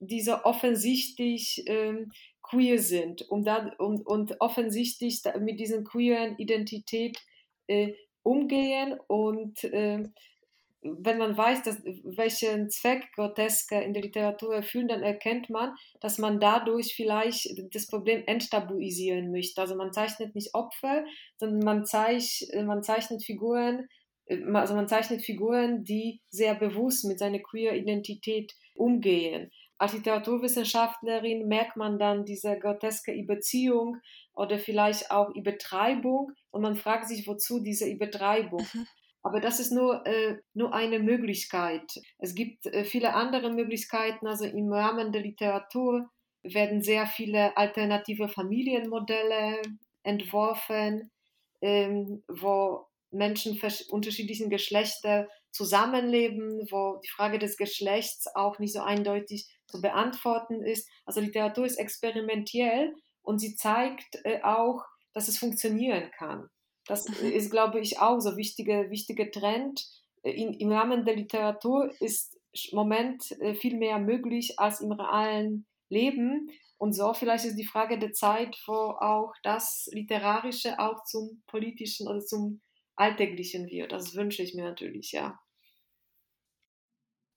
die 0.00 0.20
so 0.20 0.44
offensichtlich 0.44 1.64
ähm, 1.66 2.12
queer 2.42 2.78
sind 2.78 3.22
und, 3.22 3.44
da, 3.46 3.72
und, 3.78 4.06
und 4.06 4.40
offensichtlich 4.40 5.22
mit 5.40 5.58
diesen 5.58 5.84
queeren 5.84 6.36
Identität 6.36 7.18
äh, 7.68 7.94
umgehen 8.26 8.98
und 9.06 9.62
äh, 9.64 10.02
wenn 10.82 11.18
man 11.18 11.36
weiß, 11.36 11.62
dass, 11.62 11.82
welchen 11.84 12.70
Zweck 12.70 13.10
Groteske 13.14 13.80
in 13.80 13.92
der 13.92 14.02
Literatur 14.02 14.54
erfüllen, 14.54 14.88
dann 14.88 15.02
erkennt 15.02 15.50
man, 15.50 15.74
dass 16.00 16.18
man 16.18 16.38
dadurch 16.38 16.94
vielleicht 16.94 17.48
das 17.72 17.86
Problem 17.86 18.22
enttabuisieren 18.26 19.32
möchte. 19.32 19.60
Also 19.60 19.74
man 19.74 19.92
zeichnet 19.92 20.34
nicht 20.34 20.54
Opfer, 20.54 21.04
sondern 21.38 21.60
man, 21.60 21.86
zeich, 21.86 22.48
man 22.64 22.82
zeichnet 22.82 23.24
Figuren, 23.24 23.88
äh, 24.26 24.42
also 24.52 24.74
man 24.74 24.88
zeichnet 24.88 25.22
Figuren, 25.22 25.84
die 25.84 26.20
sehr 26.28 26.54
bewusst 26.54 27.04
mit 27.04 27.18
seiner 27.18 27.40
queer 27.40 27.74
Identität 27.74 28.52
umgehen 28.74 29.50
als 29.78 29.92
Literaturwissenschaftlerin 29.92 31.48
merkt 31.48 31.76
man 31.76 31.98
dann 31.98 32.24
diese 32.24 32.58
groteske 32.58 33.12
Überziehung 33.12 33.98
oder 34.34 34.58
vielleicht 34.58 35.10
auch 35.10 35.34
Übertreibung 35.34 36.32
und 36.56 36.62
man 36.62 36.76
fragt 36.76 37.06
sich, 37.06 37.26
wozu 37.26 37.60
diese 37.60 37.86
Übertreibung. 37.86 38.66
Mhm. 38.72 38.86
Aber 39.22 39.40
das 39.40 39.60
ist 39.60 39.72
nur, 39.72 40.06
äh, 40.06 40.36
nur 40.54 40.72
eine 40.72 40.98
Möglichkeit. 40.98 42.00
Es 42.18 42.34
gibt 42.34 42.64
äh, 42.66 42.84
viele 42.84 43.12
andere 43.14 43.52
Möglichkeiten. 43.52 44.26
Also 44.26 44.44
im 44.44 44.72
Rahmen 44.72 45.12
der 45.12 45.22
Literatur 45.22 46.08
werden 46.42 46.80
sehr 46.80 47.06
viele 47.06 47.56
alternative 47.56 48.28
Familienmodelle 48.28 49.60
entworfen, 50.02 51.10
ähm, 51.60 52.22
wo 52.28 52.86
Menschen 53.10 53.60
unterschiedlichen 53.90 54.48
Geschlechter 54.48 55.28
zusammenleben, 55.50 56.66
wo 56.70 57.00
die 57.04 57.10
Frage 57.10 57.38
des 57.38 57.56
Geschlechts 57.56 58.26
auch 58.34 58.58
nicht 58.58 58.72
so 58.72 58.80
eindeutig 58.80 59.46
zu 59.66 59.80
beantworten 59.80 60.62
ist. 60.62 60.88
Also 61.04 61.20
Literatur 61.20 61.66
ist 61.66 61.78
experimentell 61.78 62.94
und 63.22 63.40
sie 63.40 63.56
zeigt 63.56 64.20
äh, 64.24 64.40
auch, 64.42 64.84
dass 65.16 65.28
es 65.28 65.38
funktionieren 65.38 66.10
kann. 66.10 66.50
Das 66.86 67.06
ist, 67.06 67.50
glaube 67.50 67.80
ich, 67.80 68.00
auch 68.00 68.20
so 68.20 68.28
ein 68.28 68.36
wichtiger, 68.36 68.90
wichtiger 68.90 69.30
Trend. 69.30 69.82
In, 70.22 70.52
Im 70.52 70.70
Rahmen 70.70 71.06
der 71.06 71.16
Literatur 71.16 71.90
ist 72.00 72.38
im 72.52 72.76
Moment 72.76 73.32
äh, 73.40 73.54
viel 73.54 73.78
mehr 73.78 73.98
möglich 73.98 74.58
als 74.58 74.82
im 74.82 74.92
realen 74.92 75.66
Leben. 75.88 76.50
Und 76.76 76.92
so 76.92 77.14
vielleicht 77.14 77.46
ist 77.46 77.56
die 77.56 77.64
Frage 77.64 77.98
der 77.98 78.12
Zeit, 78.12 78.58
wo 78.66 78.74
auch 78.74 79.32
das 79.42 79.88
Literarische 79.90 80.78
auch 80.78 81.02
zum 81.04 81.42
Politischen 81.46 82.08
oder 82.08 82.20
zum 82.20 82.60
Alltäglichen 82.94 83.68
wird. 83.70 83.92
Das 83.92 84.14
wünsche 84.16 84.42
ich 84.42 84.54
mir 84.54 84.64
natürlich, 84.64 85.12
ja. 85.12 85.40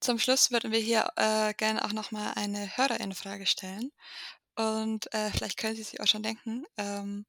Zum 0.02 0.20
Schluss 0.20 0.52
würden 0.52 0.74
wir 0.74 0.80
hier 0.80 1.08
äh, 1.16 1.54
gerne 1.54 1.86
auch 1.86 1.94
nochmal 1.94 2.34
eine 2.36 2.76
Hörerinnenfrage 2.76 3.46
stellen. 3.46 3.92
Und 4.56 5.14
äh, 5.14 5.32
vielleicht 5.32 5.58
können 5.58 5.76
Sie 5.76 5.84
sich 5.84 6.02
auch 6.02 6.08
schon 6.08 6.24
denken, 6.24 6.66
ähm, 6.78 7.26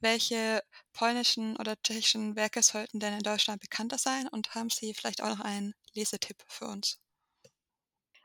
welche 0.00 0.62
polnischen 0.92 1.56
oder 1.56 1.76
tschechischen 1.82 2.36
Werke 2.36 2.62
sollten 2.62 3.00
denn 3.00 3.14
in 3.14 3.22
Deutschland 3.22 3.60
bekannter 3.60 3.98
sein? 3.98 4.28
Und 4.28 4.54
haben 4.54 4.70
Sie 4.70 4.94
vielleicht 4.94 5.22
auch 5.22 5.28
noch 5.30 5.40
einen 5.40 5.74
Lesetipp 5.94 6.44
für 6.48 6.66
uns? 6.66 7.00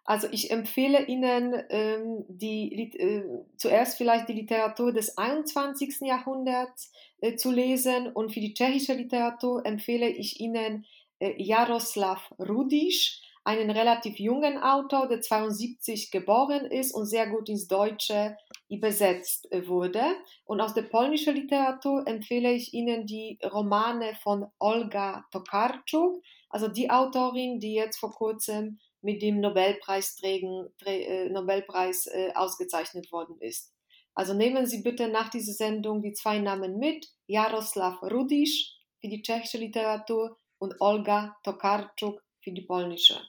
Also 0.03 0.27
ich 0.31 0.49
empfehle 0.51 1.05
Ihnen 1.05 1.53
ähm, 1.69 2.25
die, 2.27 2.91
äh, 2.97 3.23
zuerst 3.57 3.97
vielleicht 3.97 4.27
die 4.29 4.33
Literatur 4.33 4.91
des 4.91 5.17
21. 5.17 6.07
Jahrhunderts 6.07 6.91
äh, 7.21 7.35
zu 7.35 7.51
lesen 7.51 8.07
und 8.11 8.33
für 8.33 8.39
die 8.39 8.53
tschechische 8.53 8.93
Literatur 8.93 9.65
empfehle 9.65 10.09
ich 10.09 10.39
Ihnen 10.39 10.85
äh, 11.19 11.41
Jaroslav 11.41 12.31
Rudisch 12.39 13.20
einen 13.43 13.71
relativ 13.71 14.19
jungen 14.19 14.61
Autor, 14.61 15.07
der 15.07 15.21
72 15.21 16.11
geboren 16.11 16.65
ist 16.65 16.93
und 16.93 17.07
sehr 17.07 17.27
gut 17.27 17.49
ins 17.49 17.67
Deutsche 17.67 18.37
übersetzt 18.69 19.51
äh, 19.51 19.67
wurde. 19.67 20.03
Und 20.45 20.61
aus 20.61 20.73
der 20.73 20.83
polnischen 20.83 21.35
Literatur 21.35 22.07
empfehle 22.07 22.51
ich 22.51 22.73
Ihnen 22.73 23.05
die 23.05 23.39
Romane 23.43 24.15
von 24.21 24.45
Olga 24.59 25.25
Tokarczuk, 25.31 26.21
also 26.49 26.67
die 26.67 26.91
Autorin, 26.91 27.59
die 27.59 27.73
jetzt 27.73 27.97
vor 27.97 28.11
kurzem 28.11 28.79
mit 29.01 29.21
dem 29.21 29.43
äh, 29.43 31.29
Nobelpreis 31.29 32.07
äh, 32.07 32.31
ausgezeichnet 32.35 33.11
worden 33.11 33.37
ist. 33.39 33.73
Also 34.13 34.33
nehmen 34.33 34.67
Sie 34.67 34.83
bitte 34.83 35.07
nach 35.07 35.29
dieser 35.29 35.53
Sendung 35.53 36.01
die 36.01 36.13
zwei 36.13 36.39
Namen 36.39 36.77
mit, 36.77 37.07
Jaroslav 37.27 38.03
Rudisch 38.03 38.75
für 38.99 39.07
die 39.07 39.21
tschechische 39.23 39.57
Literatur 39.57 40.37
und 40.59 40.75
Olga 40.79 41.37
Tokarczuk 41.43 42.21
für 42.43 42.51
die 42.51 42.61
polnische. 42.61 43.21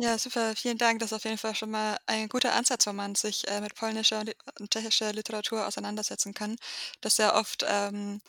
Ja, 0.00 0.16
super, 0.16 0.54
vielen 0.54 0.78
Dank. 0.78 1.00
Das 1.00 1.10
ist 1.10 1.16
auf 1.16 1.24
jeden 1.24 1.38
Fall 1.38 1.56
schon 1.56 1.72
mal 1.72 1.96
ein 2.06 2.28
guter 2.28 2.54
Ansatz, 2.54 2.86
wo 2.86 2.92
man 2.92 3.16
sich 3.16 3.48
äh, 3.48 3.60
mit 3.60 3.74
polnischer 3.74 4.22
und 4.60 4.70
tschechischer 4.70 5.12
Literatur 5.12 5.66
auseinandersetzen 5.66 6.34
kann. 6.34 6.54
Das 7.00 7.14
ist 7.14 7.18
ja 7.18 7.34
oft, 7.34 7.66
ähm, 7.68 8.20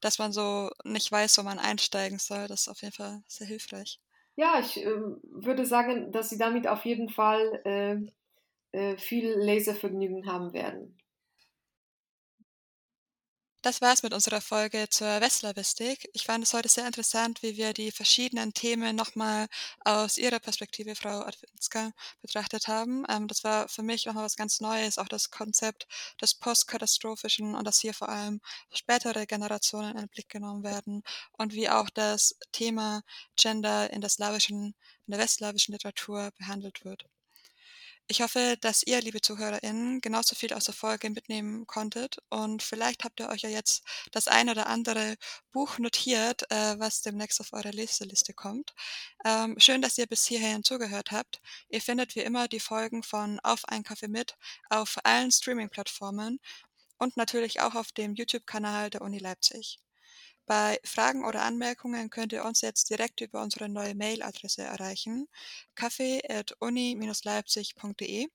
dass 0.00 0.20
man 0.20 0.32
so 0.32 0.70
nicht 0.84 1.10
weiß, 1.10 1.38
wo 1.38 1.42
man 1.42 1.58
einsteigen 1.58 2.20
soll. 2.20 2.46
Das 2.46 2.62
ist 2.62 2.68
auf 2.68 2.80
jeden 2.82 2.94
Fall 2.94 3.24
sehr 3.26 3.48
hilfreich. 3.48 3.98
Ja, 4.36 4.60
ich 4.60 4.76
äh, 4.76 4.86
würde 4.86 5.66
sagen, 5.66 6.12
dass 6.12 6.30
Sie 6.30 6.38
damit 6.38 6.68
auf 6.68 6.84
jeden 6.84 7.08
Fall 7.08 7.60
äh, 7.64 8.78
äh 8.78 8.96
viel 8.96 9.34
Lesevergnügen 9.34 10.26
haben 10.30 10.52
werden. 10.52 10.96
Das 13.66 13.80
war's 13.80 14.04
mit 14.04 14.14
unserer 14.14 14.40
Folge 14.40 14.86
zur 14.90 15.20
Westslawistik. 15.20 16.08
Ich 16.12 16.22
fand 16.24 16.44
es 16.44 16.54
heute 16.54 16.68
sehr 16.68 16.86
interessant, 16.86 17.42
wie 17.42 17.56
wir 17.56 17.72
die 17.72 17.90
verschiedenen 17.90 18.54
Themen 18.54 18.94
nochmal 18.94 19.48
aus 19.80 20.18
Ihrer 20.18 20.38
Perspektive, 20.38 20.94
Frau 20.94 21.22
Adwinska, 21.22 21.90
betrachtet 22.22 22.68
haben. 22.68 23.04
Ähm, 23.08 23.26
das 23.26 23.42
war 23.42 23.68
für 23.68 23.82
mich 23.82 24.06
nochmal 24.06 24.24
was 24.24 24.36
ganz 24.36 24.60
Neues, 24.60 24.98
auch 24.98 25.08
das 25.08 25.32
Konzept 25.32 25.88
des 26.20 26.36
Postkatastrophischen 26.36 27.56
und 27.56 27.66
dass 27.66 27.80
hier 27.80 27.92
vor 27.92 28.08
allem 28.08 28.40
spätere 28.72 29.26
Generationen 29.26 29.90
in 29.90 29.98
den 29.98 30.08
Blick 30.10 30.28
genommen 30.28 30.62
werden 30.62 31.02
und 31.32 31.52
wie 31.52 31.68
auch 31.68 31.90
das 31.90 32.36
Thema 32.52 33.02
Gender 33.34 33.90
in 33.90 34.00
der 34.00 34.10
slawischen, 34.10 34.76
in 35.06 35.10
der 35.10 35.18
westslawischen 35.18 35.72
Literatur 35.72 36.30
behandelt 36.38 36.84
wird. 36.84 37.04
Ich 38.08 38.22
hoffe, 38.22 38.56
dass 38.60 38.84
ihr, 38.84 39.00
liebe 39.00 39.20
ZuhörerInnen, 39.20 40.00
genauso 40.00 40.36
viel 40.36 40.52
aus 40.52 40.64
der 40.64 40.74
Folge 40.74 41.10
mitnehmen 41.10 41.66
konntet 41.66 42.18
und 42.28 42.62
vielleicht 42.62 43.02
habt 43.02 43.18
ihr 43.18 43.28
euch 43.28 43.42
ja 43.42 43.48
jetzt 43.48 43.82
das 44.12 44.28
ein 44.28 44.48
oder 44.48 44.68
andere 44.68 45.16
Buch 45.50 45.78
notiert, 45.78 46.48
äh, 46.52 46.78
was 46.78 47.02
demnächst 47.02 47.40
auf 47.40 47.52
eure 47.52 47.70
Leseliste 47.70 48.32
kommt. 48.32 48.74
Ähm, 49.24 49.56
schön, 49.58 49.82
dass 49.82 49.98
ihr 49.98 50.06
bis 50.06 50.24
hierhin 50.24 50.62
zugehört 50.62 51.10
habt. 51.10 51.40
Ihr 51.68 51.80
findet 51.80 52.14
wie 52.14 52.20
immer 52.20 52.46
die 52.46 52.60
Folgen 52.60 53.02
von 53.02 53.40
Auf 53.40 53.64
ein 53.64 53.82
Kaffee 53.82 54.08
mit 54.08 54.36
auf 54.70 54.98
allen 55.02 55.32
Streaming-Plattformen 55.32 56.38
und 56.98 57.16
natürlich 57.16 57.60
auch 57.60 57.74
auf 57.74 57.90
dem 57.92 58.14
YouTube-Kanal 58.14 58.90
der 58.90 59.02
Uni 59.02 59.18
Leipzig. 59.18 59.80
Bei 60.46 60.78
Fragen 60.84 61.24
oder 61.24 61.42
Anmerkungen 61.42 62.08
könnt 62.08 62.32
ihr 62.32 62.44
uns 62.44 62.60
jetzt 62.60 62.88
direkt 62.90 63.20
über 63.20 63.42
unsere 63.42 63.68
neue 63.68 63.96
Mailadresse 63.96 64.62
erreichen, 64.62 65.26
kaffee.uni-leipzig.de 65.74 68.28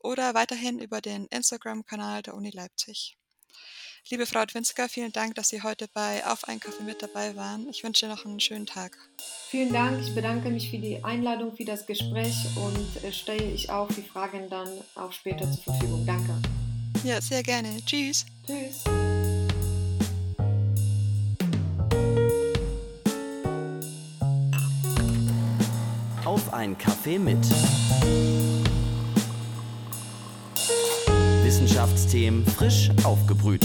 oder 0.00 0.34
weiterhin 0.34 0.78
über 0.78 1.02
den 1.02 1.26
Instagram-Kanal 1.26 2.22
der 2.22 2.32
Uni 2.34 2.48
Leipzig. 2.50 3.18
Liebe 4.10 4.24
Frau 4.24 4.46
Dwinska, 4.46 4.88
vielen 4.88 5.12
Dank, 5.12 5.34
dass 5.34 5.50
Sie 5.50 5.62
heute 5.62 5.86
bei 5.92 6.26
Auf 6.26 6.44
einen 6.44 6.60
Kaffee 6.60 6.84
mit 6.84 7.02
dabei 7.02 7.36
waren. 7.36 7.68
Ich 7.68 7.84
wünsche 7.84 8.08
noch 8.08 8.24
einen 8.24 8.40
schönen 8.40 8.64
Tag. 8.64 8.96
Vielen 9.50 9.70
Dank. 9.70 10.00
Ich 10.00 10.14
bedanke 10.14 10.48
mich 10.48 10.70
für 10.70 10.78
die 10.78 11.04
Einladung, 11.04 11.54
für 11.54 11.66
das 11.66 11.84
Gespräch 11.84 12.34
und 12.56 13.04
äh, 13.04 13.12
stelle 13.12 13.52
ich 13.52 13.68
auch 13.68 13.88
die 13.88 14.02
Fragen 14.02 14.48
dann 14.48 14.70
auch 14.94 15.12
später 15.12 15.44
zur 15.52 15.62
Verfügung. 15.62 16.06
Danke. 16.06 16.40
Ja, 17.04 17.20
sehr 17.20 17.42
gerne. 17.42 17.84
Tschüss. 17.84 18.24
Tschüss. 18.46 18.84
Ein 26.58 26.76
Kaffee 26.76 27.20
mit. 27.20 27.38
Wissenschaftsthemen 31.44 32.44
frisch 32.44 32.90
aufgebrüht. 33.04 33.64